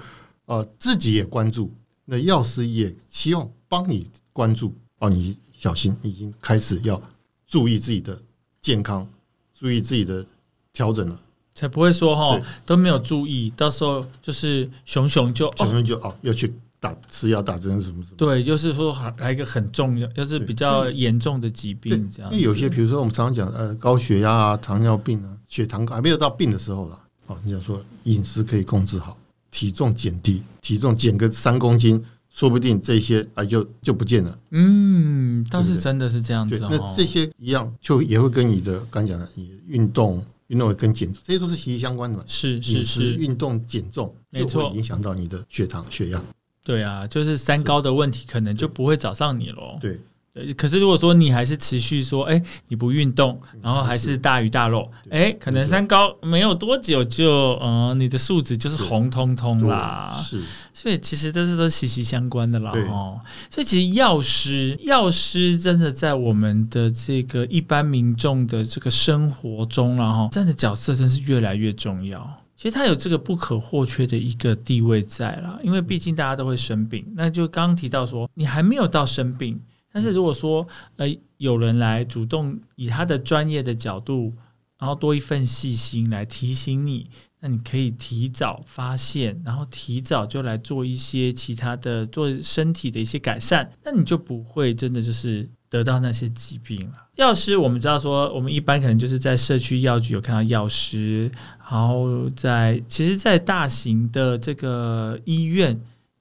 [0.49, 1.71] 呃，自己也关注，
[2.07, 5.11] 那药师也希望帮你关注哦。
[5.11, 7.01] 你小心，已经开始要
[7.47, 8.19] 注意自己的
[8.63, 9.07] 健康，
[9.55, 10.25] 注意自己的
[10.73, 11.21] 调整了，
[11.55, 18.17] 才不会说哈都没有注意，到时候就是熊熊就熊熊就哦要去打吃药打针什么什么。
[18.17, 22.33] 对，就是说来一个很重要，要是比较严重的疾病这样。
[22.33, 27.39] 因为有些，比如说我们常常讲呃高血压啊、糖尿病啊、血糖高还没有到病的时候了哦。
[27.45, 29.15] 你想说饮食可以控制好。
[29.59, 34.39] 体重减低，体重减个三公斤，说不定这些啊就就不见了。
[34.51, 36.57] 嗯，倒是真的是这样子。
[36.61, 42.23] 那这些一样，就也会跟你的刚讲的，你运动、运动跟减重，这些都是息息相关的嘛。
[42.29, 46.23] 是是是，运动减重没错，影响到你的血糖、血压。
[46.63, 49.77] 对啊，就是三高的问题，可能就不会找上你喽。
[49.81, 49.99] 对，
[50.35, 57.29] 呃可是如果说你还是持续说，哎、你不运动，然后还是大鱼大肉，对哎、可能三高没有多久就，
[57.61, 60.09] 呃，你的数值就是是红彤彤啦。
[60.23, 63.21] 是所以其实这是都息息相关的啦，对哦。
[63.51, 72.45] 所以其实药师，药师真的在我们的这个一般民众的这个生活中了，哈，站的角色真是越来越重要。
[72.57, 77.05] 其实他有这个不可或缺的一个地位在啦，因为毕竟大家都会生病。
[77.15, 79.61] 那就刚刚提到说，你还没有到生病，
[79.93, 81.07] 但是如果说呃
[81.39, 84.35] 有人来主动以他的专业的角度，
[84.79, 97.09] 然后多一份细心来提醒你，那你可以提早发现，然后提早就来做一些其他的做身体的一些改善，那你就不会真的就是得到那些疾病了。
[97.17, 101.31] 药师我们知道说，我们一般可能就是在社区药局有看到药师，
[101.71, 105.81] 然后在其实，在大型的这个医院。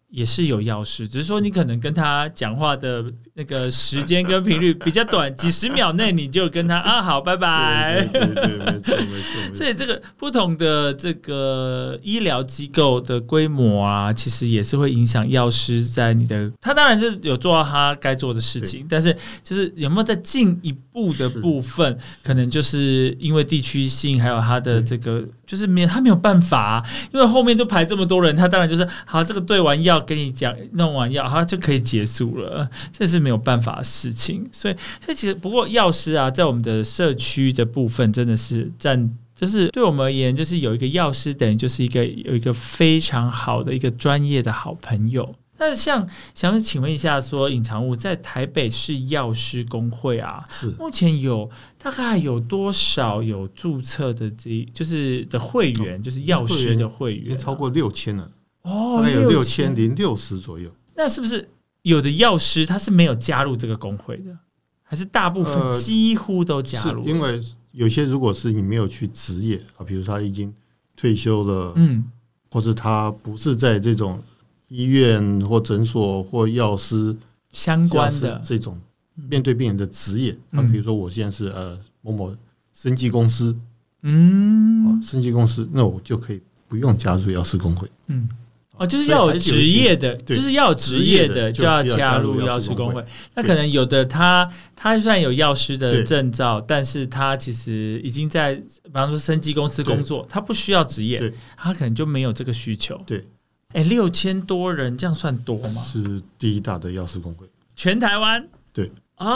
[0.09, 3.05] 也是有药师，只是说你可能跟他讲话的
[3.37, 8.03] 那个时间跟频率比较短， 几十秒内你就跟他啊好，拜拜。
[8.11, 9.53] 对对对，没错没错。
[9.53, 34.47] 所以这个不同的这个医疗机构的规模啊，其实也是会影响药师在你的他当然就是有做到他该做的事情，但是就是有没有在进一步的部分，可能就是因为地区性还有他的这个就是没有他没有办法、啊，因为后面都排这么多人，他当然就是好这个对完药给你讲弄完药，他就可以结束了，这是没有办法的事情。
[34.53, 39.17] 所以所以其实不过药师啊，在我们的社区的部分真的是占。
[39.35, 45.35] 就是对我们而言，就是有一个药师，等于就是一个有一个非常好的一个专业的好朋友。
[45.59, 58.31] 那像想请问一下说隐藏物在台北市药师工会啊，是目前有大概有多少有注册的这就是的会员，就是药师的会员、啊，已经超过六千了，
[58.63, 59.75] 哦，大概有六千千。
[59.75, 60.67] 零六十左右。
[60.95, 61.47] 那是不是
[61.81, 64.37] 有的药师他是没有加入这个工会的，
[64.83, 67.09] 还是大部分呃几乎都加入了？
[67.09, 70.53] 因为有些如果是你没有去职业啊，比如他已经
[70.95, 72.03] 退休了，嗯。
[72.49, 74.23] 或是他不是在这种
[74.69, 77.15] 医院或诊所或药师
[77.51, 78.41] 相关的。
[78.43, 78.79] 这种
[79.15, 82.35] 面对病人的职业啊，嗯比如说我现在是呃某某
[82.73, 83.51] 生技公司。
[83.51, 83.65] 啊
[84.03, 87.89] 嗯，生技公司，那我就可以不用加入药师工会。
[88.05, 88.29] 嗯，
[88.77, 93.03] 哦，就是要有职业的，就是要有职业的就要加入药药师工会。
[93.33, 103.01] 那可能有的他他虽然有药师的证照，但是他其实已经在比方说生机公司工作，他不需要职业，他可能就没有这个需求。
[103.05, 103.25] 对，
[103.73, 105.81] 哎，六千多人这样算多吗？
[105.81, 108.47] 是第一大的药师工会，全台湾？
[108.71, 109.27] 对啊，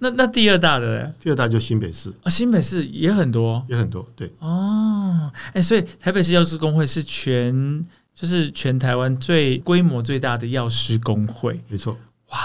[0.00, 1.12] 那那第二大的呢？
[1.20, 5.30] 第二大就新北市啊，新北市也很多也很多，对，哦。
[5.52, 7.84] 哎，所以台北市药师工会是全
[8.16, 11.60] 就是全台湾最规模最大的药师工会。
[11.68, 11.96] 没错。
[12.30, 12.38] 哇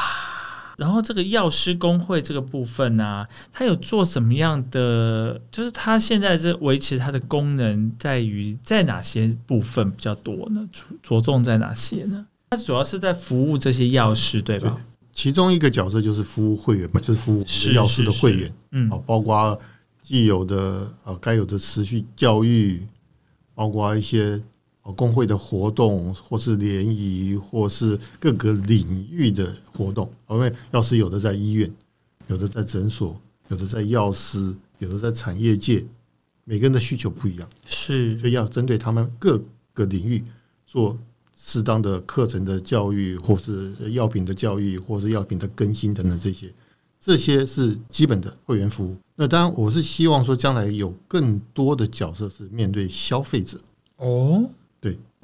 [0.78, 5.40] 然后这个药师工会这个部分呢、它有做什么样的？
[5.52, 10.68] 就是它现在这维持它的功能在于在哪些部分比较多呢？
[10.72, 12.26] 着着重在哪些呢？
[12.50, 14.76] 它主要是在服务这些药师，对吧？
[15.14, 19.60] 其中一个角色就是服务会员嘛，就是服务药师的是会员嗯啊，包括
[20.02, 22.82] 既有的啊该有的持续教育，
[23.54, 24.42] 包括一些呃
[24.96, 30.12] 工会的活动，或是联谊，或是各个领域的活动。
[30.30, 31.72] 因为药师有的在医院，
[32.28, 35.86] 有的在诊所，有的在药师，有的在产业界，
[36.46, 39.40] 每个人的需求不一样，是所以要针对他们各
[39.74, 40.24] 个领域
[40.66, 40.98] 做
[41.38, 46.52] 适当的课程的教育，或是药品的教育，或是药品的更新等等这些，
[47.00, 48.96] 这些是基本的会员服务。
[49.16, 53.60] 那当然，我是希望说将来有更多的角色是面对消费者。
[53.98, 54.50] 哦，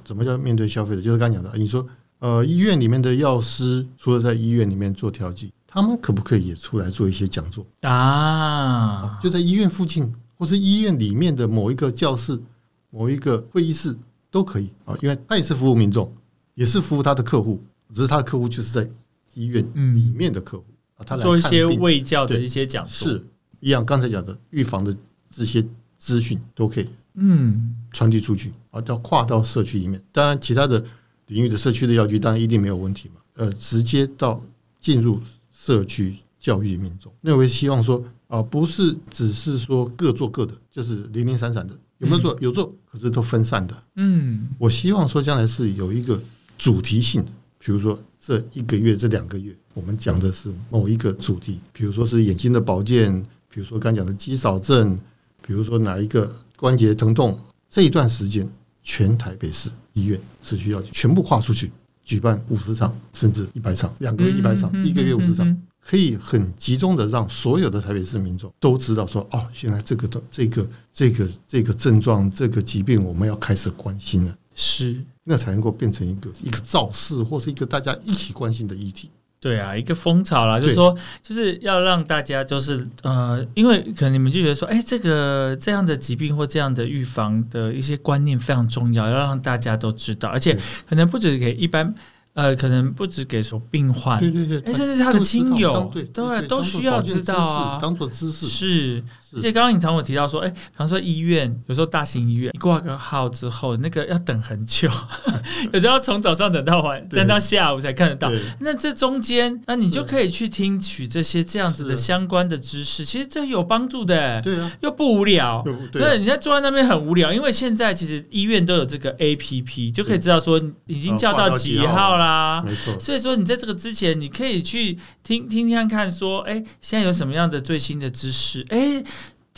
[0.08, 1.02] 怎么叫面对消费者？
[1.02, 1.86] 就是刚讲的，你说
[2.20, 7.62] 呃，医院里面的药师除了在医院里面做调剂，他们可不可以也出来做一些讲座？
[7.82, 12.40] 啊，就在医院附近，或是医院里面的某一个教室、
[12.88, 13.94] 某一个会议室
[14.30, 16.10] 都可以啊，因为他也是服务民众，
[16.54, 18.90] 也是服务他的客户，只是他的客户就是在
[19.34, 19.62] 医院
[19.94, 20.64] 里面的客户
[20.96, 23.22] 啊，他来做一些卫教的一些讲座，是
[23.60, 24.96] 一样，刚才讲的预防的
[25.28, 25.62] 这些
[25.98, 30.02] 资讯都可以嗯，传递出去啊，要跨到社区里面。
[30.12, 30.82] 当然，其他的
[31.26, 33.20] 领域的社区的药局当然一定没有问题嘛。
[33.34, 34.42] 呃，直接到
[34.80, 35.20] 进入
[35.52, 42.36] 社区教育民众，那我也希望说啊，不是只是说各做各的，就是零零散散的，有没有做？
[42.40, 43.74] 有做，可是都分散的。
[43.96, 46.20] 嗯，我希望说将来是有一个
[46.56, 54.98] 主题性的，比如说这一个月、这两个月，我们讲的是某一个主题，比如说是眼睛的保健，比如说刚讲的肌少症，
[55.46, 57.38] 比如说哪一个关节疼痛，
[57.70, 58.46] 这一段时间，
[58.82, 61.70] 全台北市医院社区药局全部跨出去，
[62.02, 79.08] 举办五十场甚至一百场，两个月一百场，嗯一个月五十场，嗯可以很集中的让所有的台北市民众都知道说，哦，现在这个的这个这个这个症状这个疾病我们要开始关心了，是，那才能够变成一个一个造势或是一个大家一起关心的议题。
[79.40, 90.58] 对啊，一个风潮啦，就是对说，就是要让大家就是呃，因为可能你们就觉得说，哎，这个这样的疾病或这样的预防的一些观念非常重要，要让大家都知道，而且
[90.88, 91.94] 可能不止给一般，
[92.34, 97.78] 呃，可能不止给说病患，对对对，哎，甚至是他的亲友当对，对，都需要知道啊。
[97.78, 97.82] 识，。
[97.82, 98.46] 当做知识。
[98.46, 99.04] 是，
[99.34, 104.88] 而是且刚刚你常有提到说，哎、比方说医院，有时候大型医院，你挂个号之后，那个要等很久，
[105.72, 108.30] 有时候要从早上等到晚，等到下午才看得到。
[108.60, 115.64] 那这中间，那你就可以去听取这些这样子的相关的知识，其实这有帮助的，对啊，又不无聊。
[115.92, 122.62] 对你在坐在那边很无聊，因为现在其实医院都有这个 A P P，就可以知道说已经叫到几号啦。
[122.64, 128.64] 没错，所以说你在这个之前，你可以去听听听看看，说，哎，现在有什么样的最新的知识？
[128.68, 129.02] 哎，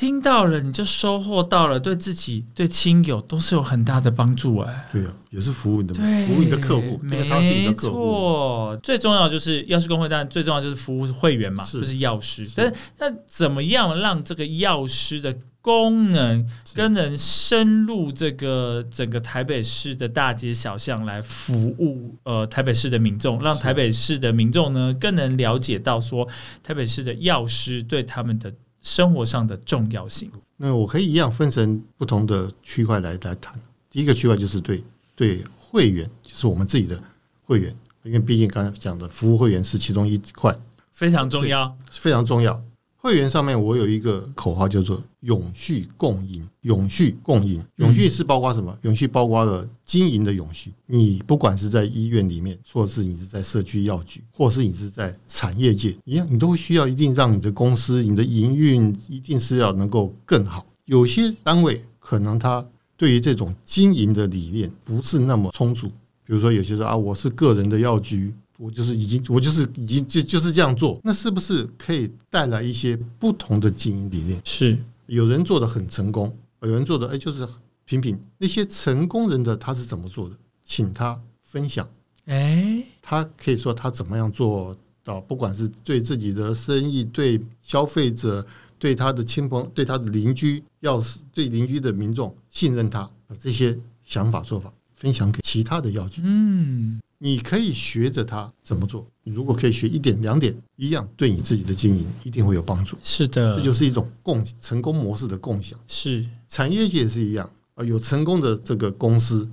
[0.00, 4.88] 听到了你就收获到了，对自己、对亲友都是有很大的帮助哎。
[4.90, 8.80] 对啊，也是服务你的对，服务你的客户，这个他是你没的客户，错。
[8.82, 12.46] 最重要就是药师工会，当然最重要就是服务会员嘛，是就是药师。
[12.46, 26.26] 是但是那怎么样让这个药师的功能是更能深入这个整个台北市的大街小巷来服务呃台北市的民众，让台北市的民众呢更能了解到说
[26.62, 28.50] 台北市的药师对他们的
[28.82, 30.30] 生活上的重要性。
[30.56, 33.58] 那我可以一样分成不同的区块来来谈。
[33.90, 37.02] 第一个区块就是对对会员，就是我们自己的
[37.44, 40.54] 会员，因为毕竟刚才讲的服务会员是其中一块，
[40.92, 42.62] 非常重要，非常重要。
[43.02, 48.76] 会员上面我有一个口号叫做“永续共赢”，永续共赢，永续是包括什么？
[48.82, 50.70] 永续包括了经营的永续。
[50.84, 60.66] 你不管是在医院里面，或者是你是在社区药局，或是你是在产业界一样，你都会需要一定让你的公司、你的营运一定是要能够更好。
[60.84, 62.62] 有些单位可能他
[62.98, 65.86] 对于这种经营的理念不是那么充足，
[66.26, 74.38] 比如说有些说啊，我是个人的药局，我就是已经我就是已经就就是这样做，那是不是可以带来一些不同的经营理念？
[74.44, 77.48] 是有人做的很成功，有人做的哎就是
[77.86, 78.20] 平平。
[78.36, 80.36] 那些成功人的他是怎么做的？
[80.62, 81.88] 请他分享，
[82.26, 88.46] 哎，他可以说他怎么样做到，不管是对自己的生意、对消费者、
[88.78, 96.20] 对他的亲朋、对他的邻居，要是对邻居的民众信任他，把这些想法做法分享给其他的药局。
[96.22, 99.06] 嗯，你可以学着他怎么做。
[99.24, 102.96] 你如果可以学一点两点，一样对你自己的经营一定会有帮助。
[103.02, 105.78] 是的，这就是一种共成功模式的共享。
[105.86, 109.46] 是产业界也是一样啊，有成功的这个公司，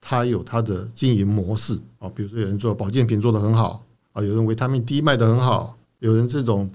[0.00, 6.68] 它有它的经营模式啊，比如说有人做保健品做得很好啊，有人维他命 D 卖得很好，有人这种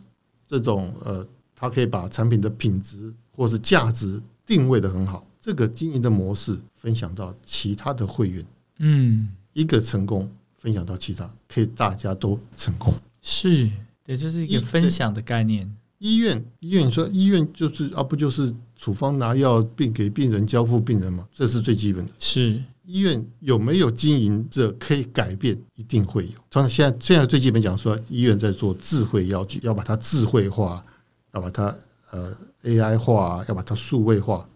[0.48, 5.28] 这种呃，他可以把产品的品质或是价值定位得很好。
[5.42, 8.46] 这个经营的模式分享到其他的会员，
[8.80, 9.28] 嗯。
[9.58, 12.94] 一个成功分享到其他，可以大家都成功。
[13.24, 13.68] 是，
[14.04, 15.68] 对，就是一个分享的概念。
[15.98, 22.12] 医院，医院你说医院就是啊，不就是处方拿药并给病人交付病人嘛，这是最基本的。
[22.20, 25.60] 是，医院有没有经营者可以改变？
[25.74, 26.34] 一定会有。
[26.52, 30.86] 当然，现在现在最基本讲说，医院在做智慧药剂，要把它智慧化，
[31.34, 31.76] 要把它
[32.12, 32.32] 呃
[32.62, 34.48] AI 化，要把它数位化。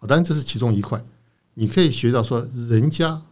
[0.00, 1.00] 啊，当然这是其中一块。
[1.54, 3.22] 你可以学到说，人家啊，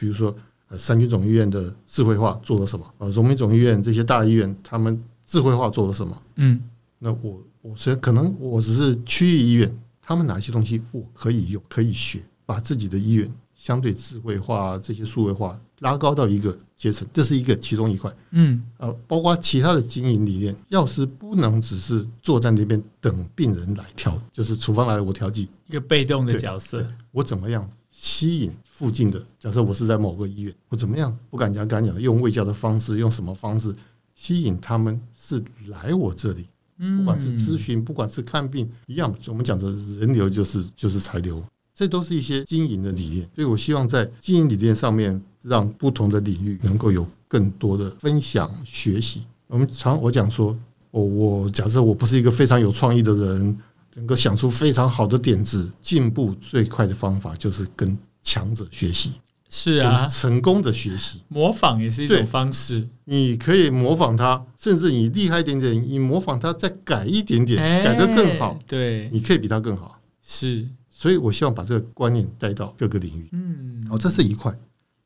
[0.00, 0.34] 比如说
[0.68, 2.86] 呃三军总医院的智慧化做了什么？
[2.96, 6.22] 呃，荣民总医院这些大医院他们智慧化做了什么？
[6.36, 6.58] 嗯，
[6.98, 9.70] 那我我虽然可能我只是区域医院，
[10.00, 18.10] 他们哪些东西我可以用可以学，把自己的医院相对智慧化这些数位化拉高到一个阶层，这是一个其中一块。
[18.30, 26.86] 嗯，呃，包括其他的经营理念，药师不能只是坐在那边等病人来调，就是处方来了我调剂，一个被动的角色。
[27.12, 29.22] 我怎么样吸引附近的？
[29.38, 33.74] 假设我是在某个医院，我怎么样不敢讲，敢讲的用卫教的方式，用什么方式
[34.14, 36.46] 吸引他们是来我这里？
[36.78, 41.42] 嗯，不管是咨询，不管是看病，一样，我们讲的人流就是就是财流，
[41.74, 43.28] 这都是一些经营的理念。
[43.34, 49.26] 所以我希望在经营理念上面，让不同的领域能够有更多的分享学习。
[49.46, 50.56] 我们常我讲说，
[50.90, 53.58] 我我假设我不是一个非常有创意的人，
[53.94, 59.12] 能够想出非常好的点子，进步最快的方法就是跟强者学习，
[59.48, 61.22] 是啊，成功的学习。
[61.28, 62.86] 模仿也是一种方式。
[63.04, 68.58] 你可以模仿他，甚至你厉害一点点，你模仿他再改一点点，哎改得更好。
[68.66, 69.98] 对，你可以比他更好。
[70.22, 73.28] 是，所以我希望把这个观念带到各个领域。
[73.32, 74.54] 嗯，哦，这是一块。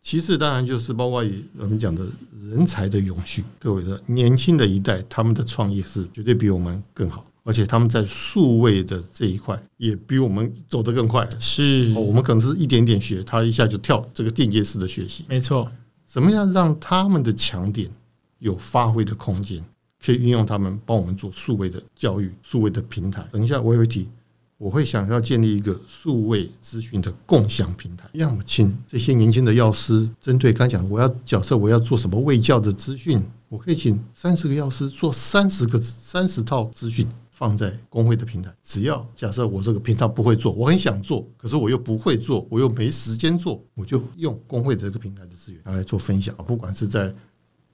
[0.03, 1.25] 其次，当然就是包括
[1.57, 2.07] 我们讲的
[2.51, 3.43] 人才的永续。
[3.59, 11.29] 各位的年轻的一代，他们的创业是绝对比我们更好，而且他们在数位的这一块也比我们走得更快。
[11.39, 15.25] 是哦，我们可能是一点点学，他一下就跳这个间接式的学习。
[15.29, 15.71] 没错，
[16.05, 17.91] 怎么样让他们的强点
[18.39, 19.63] 有发挥的空间，
[20.05, 23.25] 可以运用他们帮我们做数位的教育、数位的平台？
[23.31, 24.09] 等一下我也会提。
[24.57, 37.07] 我会想要建立一个数位资讯的共享平台，要么请这些年轻的药师，针对刚讲我要假设我要做什么卫教的资讯，我可以请三十个药师做三十个三十套资讯
[37.45, 38.51] 放在工会的平台。
[38.63, 47.15] 只要假设我这个平常不会做，我很想做，可是我又不会做，我又没时间做，我就用工会的这个平台的资源来做分享，不管是在。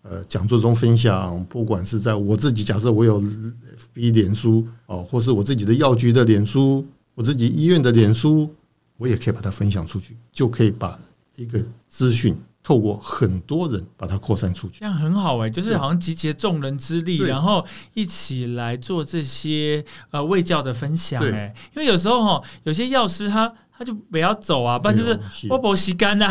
[0.03, 6.83] 呃，讲座中分享，不管是在我自己假设我有 FB 脸书哦，或是我自己的药局的脸书，
[7.15, 8.49] 我自己医院的脸书，
[8.97, 10.99] 我也可以把它分享出去，就可以把
[11.37, 23.53] 一个资讯透过很多人把它扩散出去，这样很好哎，就是好像集结众人之力，然后一起来做这些呃卫教的分享哎，因为有时候哈，有些药师他。
[23.81, 26.27] 他就不要走啊，不然就是我不吸干呐。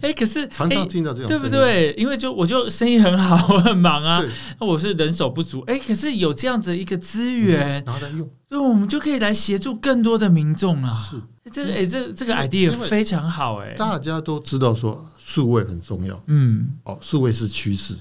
[0.00, 1.92] 哎， 可是常常听到这种，对不对？
[1.98, 4.22] 因为就我就生意很好， 我很忙啊，
[4.60, 5.60] 那我是人手不足。
[5.66, 10.94] 哎，可是有这样子一个资源，然后再用，对，我们就可以来协助更多的民众啊。
[10.94, 13.74] 是，这个哎，这这个 idea 非常好哎。
[13.76, 17.94] 大家都知道说数位很重要，嗯，哦，数位是趋势，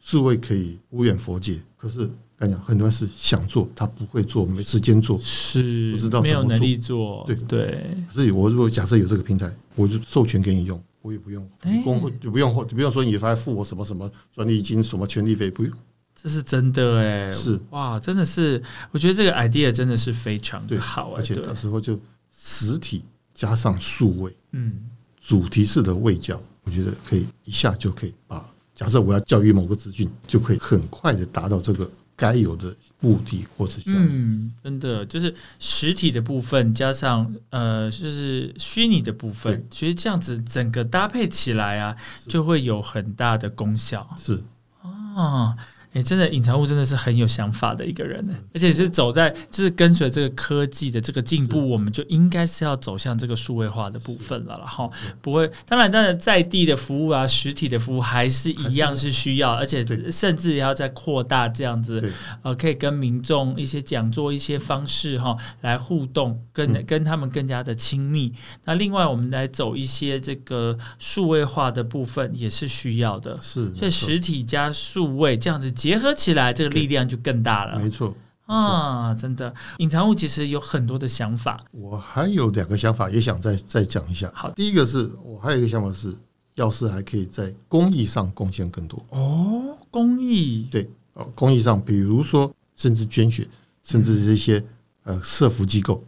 [0.00, 2.54] 数位可以无远佛界，可是跟你。
[2.54, 7.22] 讲很多人是想做，他不会做，没时间做，是不知道没有能力做。
[7.26, 7.36] 对。
[7.46, 11.46] 对，所以我如果假设有这个平台，我就授权给你用，我也不用
[11.84, 15.70] 工会，就不用，就不用说你还付我什么什么专利金、什么权利费，不用。
[16.14, 17.60] 这是真的哎，是。
[17.72, 22.00] 哇，真的是，我觉得这个 idea 真的是非常的好，而且到时候就
[22.34, 23.02] 实体
[23.34, 24.80] 加上数位，嗯，
[25.20, 31.90] 主题式的位教，我觉得可以一下就可以把假设我要教育某个资讯，就可以很快的达到这个。
[32.16, 41.96] 该有的目的或是嗯，真的就是实体的部分加上呃，就是虚拟的部分，其实这样子整个搭配起来啊，
[42.28, 44.06] 就会有很大的功效。
[44.18, 44.42] 是
[44.82, 45.56] 啊。
[45.92, 54.88] 哎，真的，隐藏物真的是很有想法的一个人呢，而且是走在就是跟随这个科技的这个进步，我们就应该是要走向这个数位化的部分了，然后
[55.20, 62.12] 不会，当然，当然在地的服务啊，实体的服务还是一样是需要，而且甚至要再扩大这样子，
[62.42, 68.32] 呃，可以跟民众一些讲座一些方式哈来互动，跟跟他们更加的亲密。
[68.64, 75.68] 那另外，我们来走一些这个数位化的部分也是需要的，是，所以实体加数位这样子。
[75.80, 77.78] 结合起来，这个力量就更大了。
[77.78, 78.14] 没错
[78.44, 81.64] 啊，真的，隐藏物其实有很多的想法。
[81.72, 84.30] 我还有两个想法，也想再再讲一下。
[84.34, 86.14] 好，第一个是我还有一个想法是，
[86.56, 89.02] 药师还可以在公益上贡献更多。
[89.08, 93.48] 哦，公益对哦，公益上，比如说甚至捐血，
[93.82, 94.62] 甚至这些
[95.04, 96.04] 呃社福机构，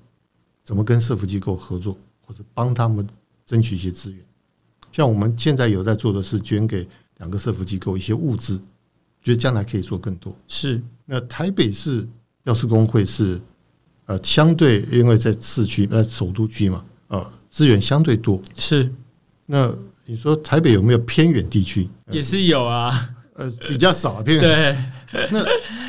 [0.64, 1.96] 怎么跟社福机构合作，
[2.26, 3.08] 或者帮他们
[3.46, 4.20] 争取一些资源。
[4.92, 8.60] 像我们现在有在做的是捐给两个社福机构一些物资。
[9.22, 10.34] 觉得将来可以做更多。
[10.48, 12.06] 是，那台北市
[12.44, 13.40] 药师工会是
[14.06, 18.40] 呃相对，因为在市区呃首都区嘛，呃资源相对多。
[18.56, 18.92] 是，
[19.46, 19.72] 那
[20.04, 21.88] 你说台北有没有偏远地区？
[22.10, 24.76] 也是有啊，呃比较少偏远。
[25.12, 25.44] 对，那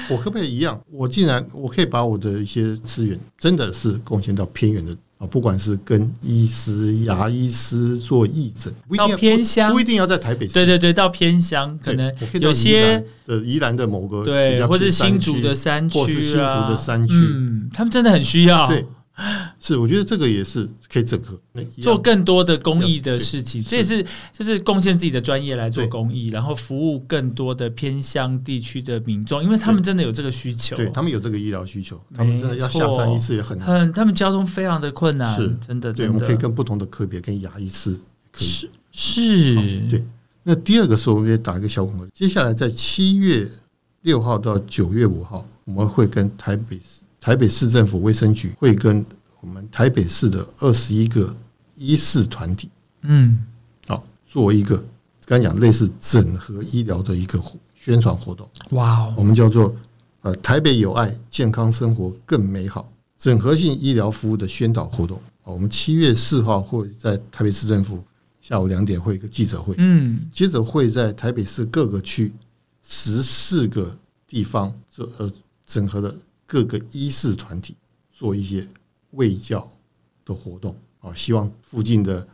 [0.09, 0.79] 我可不可以一样？
[0.91, 4.95] 我既然我可以把我的一些资源，真的是贡献到偏远的。
[5.27, 10.53] 不管是跟医师、牙医师做义诊，到偏乡不一定要在台北市。
[10.53, 18.67] 对对对，到偏乡可能有些的宜兰的某个对，或者新竹的山区啊，的山区，嗯，他们真的很需要。
[18.67, 18.85] 对。
[19.59, 21.39] 是，我觉得这个也是可以整合，
[21.81, 37.93] 做更多的公益的事情，这也是就是贡献自己的专业来做公益，然后服务更多的偏乡地区的民众，因为他们真的有这个需求，对他们有这个医疗需求，他们真的要下山一次也很很，他们交通非常的困难，是真的，对，我们可以跟不同的科别跟牙医师
[38.31, 39.55] 可以是是，
[39.89, 40.03] 对。
[40.41, 43.47] 那第二个是我们也打一个小广告，接下来在七月
[44.01, 46.92] 六号到九月五号，我们会跟台北市。
[47.23, 49.03] 台北市政府卫生局会跟
[49.39, 51.33] 我们台北市的二十一个
[51.77, 52.69] 医事团体，
[53.03, 53.45] 嗯，
[53.87, 54.83] 好，做一个
[55.23, 57.41] 刚讲类似整合医疗的一个
[57.79, 58.45] 宣传活动。
[58.71, 59.73] 哇哦，我们叫做
[60.19, 65.17] 呃台北有爱，健康生活更美好，整合性医疗服务的宣导活动。
[65.45, 68.03] 我们七月四号会在台北市政府
[68.41, 72.33] 下午两点会一个记者会，嗯，接着会在台北市各个区
[72.85, 73.97] 十四个
[74.27, 75.31] 地方做呃
[75.65, 76.13] 整合的。
[76.53, 77.75] 各个医事团体
[78.11, 78.67] 做一些
[79.13, 79.67] 卫教
[80.23, 82.27] 的活动啊，希望附近的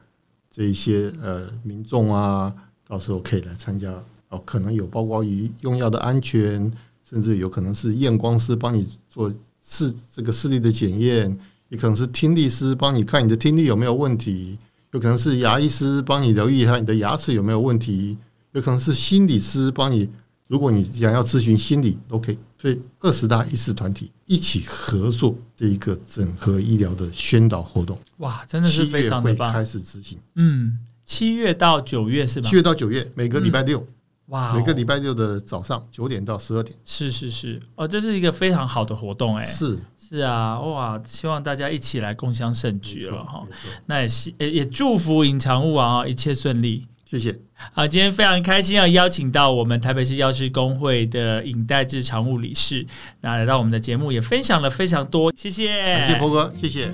[0.52, 2.54] 这一些呃民众啊，
[2.86, 3.90] 到时候可以来参加
[4.28, 6.70] 哦，可能有包括于用药的安全，
[7.02, 11.40] 甚至有可能是验光师帮你做视这个视力的检验，
[11.70, 14.58] 也可能是听力师帮你看你的听力有没有问题，
[14.92, 18.18] 有可能是牙医师帮你留意一下你的牙齿有没有问题，
[18.52, 20.10] 有可能是心理师帮你，
[20.50, 22.38] 如果你想要咨询心理，OK。
[22.62, 29.54] 所以二十大医师团体一起合作这一个整合医疗的宣导活动，哇，真的是非常的棒！
[29.54, 32.50] 开始执行，嗯，七月到九月是吧？
[32.50, 33.88] 七月到九月，每个礼拜六，
[34.26, 43.48] 哇，每个礼拜六的早上九点到十二点，是是是，哦，这是一个非常好的活动，哎，是是啊，哇，希望大家一起来共襄盛举了哈。
[43.86, 46.86] 那也希也也祝福隐藏务啊，一切顺利。
[47.10, 47.36] 谢谢。
[47.74, 52.86] 好，今天非常开心要邀请到我们台北市药师工会的尹代志常务理事，
[53.22, 55.66] 那来到我们的节目也分享了非常多，谢谢。
[55.66, 56.92] 谢谢波哥，谢谢。